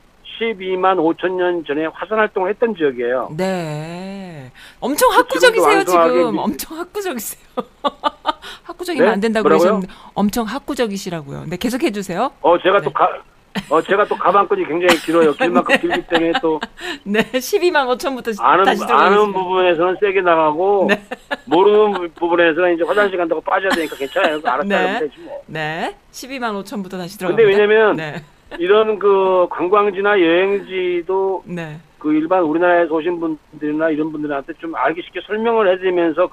12만 0.40 0.96
5천 0.96 1.32
년 1.32 1.64
전에 1.64 1.86
화산 1.86 2.18
활동을 2.18 2.50
했던 2.50 2.74
지역이에요. 2.76 3.30
네. 3.36 4.52
엄청 4.80 5.10
학구적이세요, 5.12 5.84
지금. 5.84 6.38
엄청 6.38 6.78
학구적이세요. 6.78 7.42
학구적이면 8.62 9.06
네? 9.06 9.12
안 9.12 9.20
된다고? 9.20 9.44
그러셨는데 9.44 9.88
엄청 10.14 10.44
학구적이시라고요. 10.46 11.46
네, 11.48 11.56
계속 11.56 11.82
해 11.82 11.90
주세요. 11.90 12.30
어, 12.40 12.58
제가 12.58 12.78
네. 12.78 12.84
또 12.84 12.92
가, 12.92 13.10
어, 13.70 13.82
제가 13.82 14.04
또 14.06 14.16
가방끈이 14.16 14.64
굉장히 14.66 15.00
길어요. 15.02 15.32
길만큼 15.34 15.76
길기 15.80 16.06
때문에 16.06 16.32
또 16.40 16.60
네, 17.04 17.20
12만 17.22 17.86
5천부터 17.96 18.34
아는 18.40 18.64
다시 18.64 18.84
아는. 18.84 19.32
부분에서는 19.32 19.96
세게 20.00 20.20
나가고 20.22 20.88
모르는 21.46 22.10
부분에서는 22.14 22.74
이제 22.74 22.84
화장실 22.84 23.18
간다고 23.18 23.40
빠져야 23.40 23.70
되니까 23.70 23.96
괜찮아요. 23.96 24.40
알아서 24.44 24.62
네. 24.68 24.74
하면 24.74 25.00
되지 25.00 25.20
뭐. 25.20 25.42
네, 25.46 25.96
12만 26.12 26.62
5천부터 26.62 26.90
다시 26.92 27.18
근데 27.18 27.42
들어갑니다. 27.42 27.42
왜냐면 27.48 27.96
네, 27.96 28.22
이런 28.58 28.98
그 28.98 29.46
관광지나 29.50 30.20
여행지도 30.20 31.42
네, 31.46 31.78
그 31.98 32.12
일반 32.14 32.42
우리나라에서 32.42 32.94
오신 32.94 33.20
분들이나 33.20 33.90
이런 33.90 34.12
분들한테 34.12 34.52
좀 34.60 34.74
알기 34.74 35.02
쉽게 35.02 35.20
설명을 35.26 35.70
해드리면서 35.72 36.28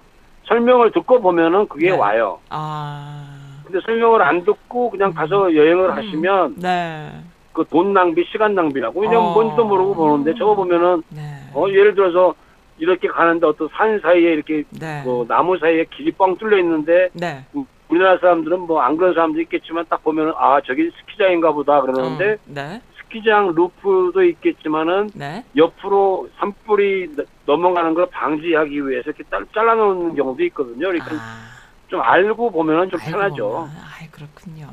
설명을 0.48 0.92
듣고 0.92 1.22
보면은 1.22 1.68
그게 1.68 1.90
네. 1.90 1.98
와요. 1.98 2.40
아, 2.50 3.35
근데 3.66 3.80
설명을 3.86 4.22
안 4.22 4.44
듣고 4.44 4.90
그냥 4.92 5.14
가서 5.14 5.54
여행을 5.54 5.96
하시면 5.96 6.56
네, 6.58 7.12
그 7.54 7.64
돈 7.66 7.94
낭비, 7.94 8.24
시간 8.32 8.54
낭비라고. 8.54 9.00
왜냐면 9.02 9.22
어. 9.28 9.34
뭔지도 9.34 9.66
모르고 9.66 9.96
보는데 9.96 10.34
저거 10.38 10.56
보면은 10.56 11.02
네, 11.10 11.22
어 11.54 11.66
예를 11.70 11.96
들어서 11.96 12.36
이렇게 12.78 13.08
가는데 13.08 13.46
어떤 13.48 13.68
산 13.70 14.00
사이에 14.00 14.34
이렇게 14.34 14.64
네, 14.72 15.02
그 15.06 15.26
나무 15.28 15.58
사이에 15.58 15.86
길이 15.96 16.12
뻥 16.12 16.36
뚫려 16.38 16.58
있는데 16.60 17.10
네, 17.14 17.46
우리나라 17.90 18.18
사람들은 18.20 18.62
뭐 18.62 18.82
안 18.82 18.98
그런 18.98 19.14
사람도 19.14 19.40
있겠지만 19.42 19.86
딱 19.90 20.04
보면은 20.04 20.34
아 20.38 20.60
저기 20.66 20.92
스키장인가 21.00 21.52
보다 21.54 21.82
그러는데 21.82 22.34
어, 22.34 22.38
네, 22.46 22.82
스키장 23.02 23.54
루프도 23.56 24.22
있겠지만은 24.24 25.10
네, 25.16 25.44
옆으로 25.56 26.28
산불이 26.38 27.16
너- 27.16 27.24
넘어가는 27.46 27.94
걸 27.94 28.08
방지하기 28.08 28.88
위해서 28.88 29.12
이렇게 29.12 29.24
잘- 29.30 29.46
잘라놓는 29.54 30.16
경우도 30.16 30.44
있거든요. 30.46 30.88
그러니까 30.88 31.06
아, 31.16 31.55
좀 31.88 32.02
알고 32.02 32.52
보면은 32.52 32.90
좀 32.90 33.00
알고 33.00 33.12
편하죠. 33.12 33.70
아, 33.70 34.08
그렇군요. 34.12 34.68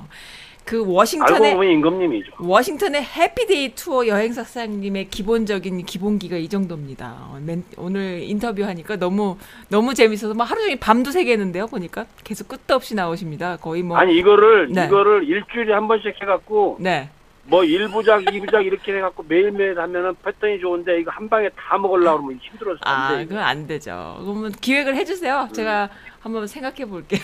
그 0.65 0.85
워싱턴의 0.87 1.55
보면 1.55 1.71
임금님이죠. 1.73 2.33
워싱턴의 2.39 3.03
해피데이 3.03 3.75
투어 3.75 4.07
여행사사님의 4.07 5.09
기본적인 5.09 5.85
기본기가 5.85 6.37
이 6.37 6.49
정도입니다. 6.49 7.31
오늘 7.77 8.23
인터뷰하니까 8.23 8.97
너무 8.97 9.37
너무 9.69 9.93
재밌어서 9.93 10.35
막 10.35 10.45
하루 10.45 10.61
종일 10.63 10.79
밤도 10.79 11.11
새겠는데요. 11.11 11.67
보니까 11.67 12.07
계속 12.23 12.47
끝도 12.49 12.75
없이 12.75 12.95
나오십니다. 12.95 13.57
거의 13.57 13.83
뭐 13.83 13.97
아니 13.97 14.17
이거를 14.17 14.69
네. 14.71 14.87
이거를 14.87 15.25
일주일에 15.25 15.73
한 15.73 15.89
번씩 15.89 16.15
해갖고 16.23 16.77
네. 16.81 17.11
뭐 17.45 17.63
1부작, 17.63 18.25
2부작 18.29 18.65
이렇게 18.65 18.97
해갖고 18.97 19.25
매일매일 19.27 19.79
하면은 19.81 20.15
패턴이 20.25 20.61
좋은데 20.61 21.01
이거 21.01 21.11
한 21.11 21.29
방에 21.29 21.49
다 21.57 21.77
먹으려고 21.77 22.23
그러면 22.23 22.39
힘들어서 22.41 22.79
안 22.83 23.01
아, 23.01 23.17
돼. 23.17 23.27
그건 23.27 23.43
안 23.43 23.67
되죠. 23.67 24.19
그러면 24.21 24.53
기획을 24.53 24.95
해주세요. 24.95 25.49
제가 25.53 25.91
한번 26.23 26.47
생각해 26.47 26.85
볼게요. 26.87 27.21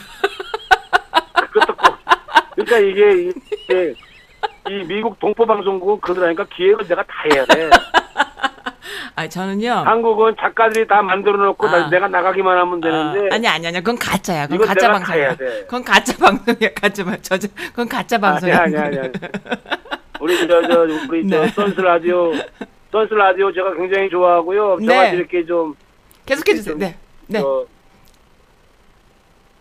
그것도 1.52 1.76
꼭. 1.76 1.96
그러니까 2.54 2.78
이게, 2.78 3.30
이게 3.30 3.94
이 4.68 4.84
미국 4.86 5.18
동포방송국은 5.20 6.00
그러라니까 6.00 6.44
기획을 6.54 6.86
내가 6.88 7.02
다 7.04 7.12
해야 7.32 7.44
돼. 7.46 7.70
아, 9.14 9.28
저는요. 9.28 9.70
한국은 9.70 10.36
작가들이 10.38 10.86
다 10.86 11.02
만들어 11.02 11.36
놓고 11.36 11.66
아. 11.66 11.70
나- 11.70 11.90
내가 11.90 12.06
나가기만 12.08 12.56
하면 12.58 12.80
되는데 12.80 13.28
아, 13.32 13.34
아니 13.36 13.48
아니 13.48 13.66
아니 13.66 13.78
그건 13.78 13.98
가짜야. 13.98 14.46
그건 14.46 14.66
가짜 14.66 14.92
방송이야. 14.92 15.36
돼. 15.36 15.60
그건 15.62 15.84
가짜 15.84 16.16
방송이야. 16.16 16.70
가짜 16.74 17.04
방. 17.04 17.16
저, 17.22 17.38
저 17.38 17.48
그건 17.70 17.88
가짜 17.88 18.18
방송이야. 18.18 18.58
아니 18.60 18.76
아니. 18.76 18.98
아니. 18.98 19.10
우리 20.20 20.46
저저 20.48 20.86
우리 21.08 21.24
네. 21.24 21.36
저 21.50 21.62
선스 21.62 21.80
라디오 21.80 22.32
선스 22.92 23.14
라디오 23.14 23.52
제가 23.52 23.74
굉장히 23.74 24.08
좋아하고요. 24.10 24.76
네. 24.80 24.86
제가 24.86 25.04
이렇게 25.08 25.44
좀 25.46 25.74
계속해 26.26 26.54
주세요. 26.54 26.74
좀- 26.74 26.80
네. 26.80 26.96
네. 27.26 27.40
저, 27.40 27.66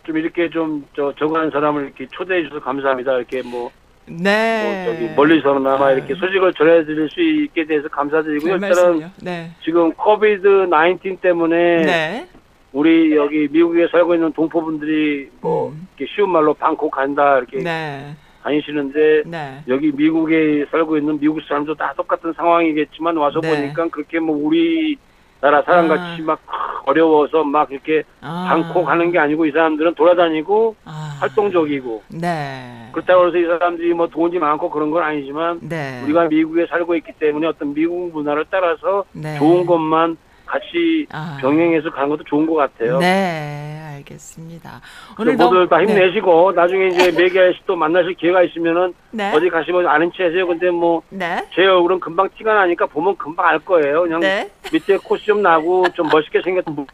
좀 0.08 0.16
이렇게 0.16 0.48
좀저 0.48 1.12
저거하는 1.18 1.50
사람을 1.50 1.84
이렇게 1.84 2.06
초대해 2.10 2.42
주셔서 2.42 2.62
감사합니다. 2.62 3.18
이렇게 3.18 3.42
뭐, 3.42 3.70
네. 4.06 4.86
뭐 4.86 4.94
저기 4.94 5.14
멀리서나마 5.14 5.88
아. 5.88 5.92
이렇게 5.92 6.14
소식을 6.14 6.54
전해드릴 6.54 7.10
수 7.10 7.20
있게 7.20 7.66
돼서 7.66 7.88
감사드리고요. 7.88 8.54
일단은 8.54 8.74
말씀이요. 8.74 9.10
네. 9.22 9.50
지금 9.62 9.92
코비드 9.92 10.66
19 10.70 11.16
때문에 11.20 11.82
네. 11.84 12.28
우리 12.72 13.14
여기 13.14 13.48
미국에 13.50 13.86
살고 13.88 14.14
있는 14.14 14.32
동포분들이 14.32 15.28
뭐 15.42 15.68
음. 15.68 15.86
이렇게 15.98 16.10
쉬운 16.14 16.30
말로 16.30 16.54
방콕 16.54 16.90
간다 16.90 17.36
이렇게 17.36 17.58
네. 17.58 18.16
다니시는데 18.42 19.24
네. 19.26 19.62
여기 19.68 19.92
미국에 19.92 20.64
살고 20.70 20.96
있는 20.96 21.20
미국 21.20 21.42
사람도 21.42 21.74
다 21.74 21.92
똑같은 21.94 22.32
상황이겠지만 22.32 23.14
와서 23.18 23.42
네. 23.42 23.50
보니까 23.50 23.88
그렇게 23.88 24.20
뭐 24.20 24.34
우리 24.34 24.96
나라 25.40 25.62
사람같이 25.62 26.22
아. 26.22 26.24
막 26.24 26.40
어려워서 26.84 27.44
막 27.44 27.70
이렇게 27.70 28.02
아. 28.20 28.46
방콕 28.48 28.88
하는 28.88 29.10
게 29.12 29.18
아니고 29.18 29.46
이 29.46 29.52
사람들은 29.52 29.94
돌아다니고 29.94 30.76
아. 30.84 31.16
활동적이고 31.20 32.02
네. 32.08 32.88
그렇다고 32.92 33.28
해서 33.28 33.38
이 33.38 33.44
사람들이 33.44 33.94
뭐 33.94 34.08
돈이 34.08 34.38
많고 34.38 34.70
그런 34.70 34.90
건 34.90 35.02
아니지만 35.02 35.60
네. 35.62 36.00
우리가 36.04 36.24
미국에 36.24 36.66
살고 36.66 36.96
있기 36.96 37.12
때문에 37.18 37.46
어떤 37.46 37.74
미국 37.74 38.12
문화를 38.12 38.46
따라서 38.50 39.04
네. 39.12 39.38
좋은 39.38 39.66
것만 39.66 40.16
같이 40.48 41.06
아. 41.12 41.38
병행해서 41.40 41.90
가는 41.90 42.08
것도 42.08 42.24
좋은 42.24 42.46
것 42.46 42.54
같아요. 42.54 42.98
네, 42.98 43.80
알겠습니다. 43.96 44.80
오늘 45.18 45.34
오늘 45.34 45.44
모두들 45.44 45.68
다 45.68 45.78
네. 45.78 45.84
힘내시고 45.86 46.52
나중에 46.52 46.88
이제 46.88 47.10
매기아 47.12 47.52
씨또 47.52 47.76
만나실 47.76 48.14
기회가 48.14 48.42
있으면은 48.42 48.94
네. 49.10 49.30
어디 49.32 49.48
가시면 49.50 49.86
아는 49.86 50.10
체 50.16 50.24
하세요. 50.24 50.46
근데 50.46 50.70
뭐제 50.70 51.04
네. 51.10 51.42
얼굴은 51.56 52.00
금방 52.00 52.28
티가 52.36 52.54
나니까 52.54 52.86
보면 52.86 53.16
금방 53.16 53.46
알 53.46 53.58
거예요. 53.58 54.02
그냥 54.02 54.20
네. 54.20 54.50
밑에 54.72 54.96
코스 54.96 55.24
좀 55.24 55.42
나고 55.42 55.86
좀 55.94 56.08
멋있게 56.08 56.40
생겼던 56.42 56.74
분. 56.74 56.86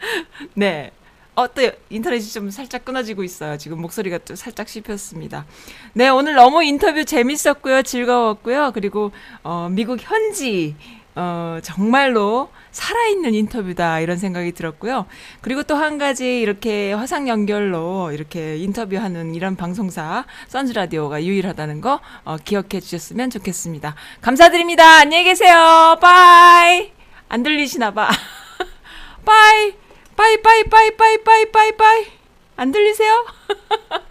네. 0.54 0.90
어, 1.34 1.46
또 1.46 1.62
인터넷이 1.88 2.32
좀 2.32 2.50
살짝 2.50 2.84
끊어지고 2.84 3.22
있어요. 3.22 3.56
지금 3.58 3.80
목소리가 3.80 4.18
또 4.18 4.34
살짝 4.34 4.68
씹혔습니다. 4.68 5.46
네, 5.92 6.08
오늘 6.08 6.34
너무 6.34 6.64
인터뷰 6.64 7.04
재밌었고요. 7.04 7.82
즐거웠고요. 7.82 8.72
그리고 8.74 9.12
어, 9.44 9.68
미국 9.70 10.00
현지 10.00 10.74
어, 11.20 11.58
정말로 11.62 12.48
살아있는 12.70 13.34
인터뷰다 13.34 13.98
이런 13.98 14.18
생각이 14.18 14.52
들었고요. 14.52 15.06
그리고 15.40 15.64
또 15.64 15.74
한 15.78 15.98
가지 15.98 16.40
이렇게 16.40 16.92
화상 16.92 17.28
연결로 17.28 18.12
이렇게 18.12 18.56
인터뷰하는 18.58 19.34
이런 19.34 19.56
방송사 19.56 20.24
선즈 20.46 20.72
라디오가 20.72 21.22
유일하다는 21.24 21.80
거 21.80 22.00
어, 22.24 22.36
기억해 22.36 22.80
주셨으면 22.80 23.30
좋겠습니다. 23.30 23.94
감사드립니다. 24.20 24.98
안녕히 25.00 25.24
계세요. 25.24 25.98
bye. 26.00 26.92
안 27.28 27.42
들리시나 27.42 27.92
봐. 27.94 28.08
bye. 29.24 29.74
bye 30.16 30.40
bye 30.42 30.64
bye 30.64 30.96
bye 30.96 31.18
bye 31.24 31.50
bye 31.52 31.76
bye. 31.76 32.06
안 32.56 32.70
들리세요? 32.72 33.26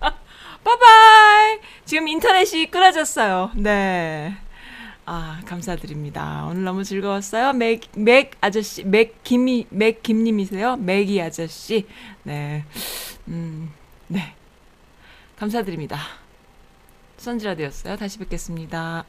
bye. 0.64 1.60
지금 1.86 2.08
인터넷이 2.08 2.66
끊어졌어요. 2.72 3.52
네. 3.56 4.36
아 5.10 5.40
감사드립니다. 5.46 6.46
오늘 6.50 6.66
너무 6.66 6.84
즐거웠어요. 6.84 7.54
맥, 7.54 7.80
맥 7.96 8.32
아저씨, 8.42 8.84
맥 8.84 9.24
김이 9.24 9.68
맥 9.70 10.04
김님이세요. 10.04 10.76
맥이 10.76 11.22
아저씨. 11.22 11.88
네, 12.24 12.66
음, 13.30 13.72
네 14.08 14.36
감사드립니다. 15.38 15.98
선지라디였어요. 17.16 17.96
다시 17.96 18.20
뵙겠습니다. 18.20 19.06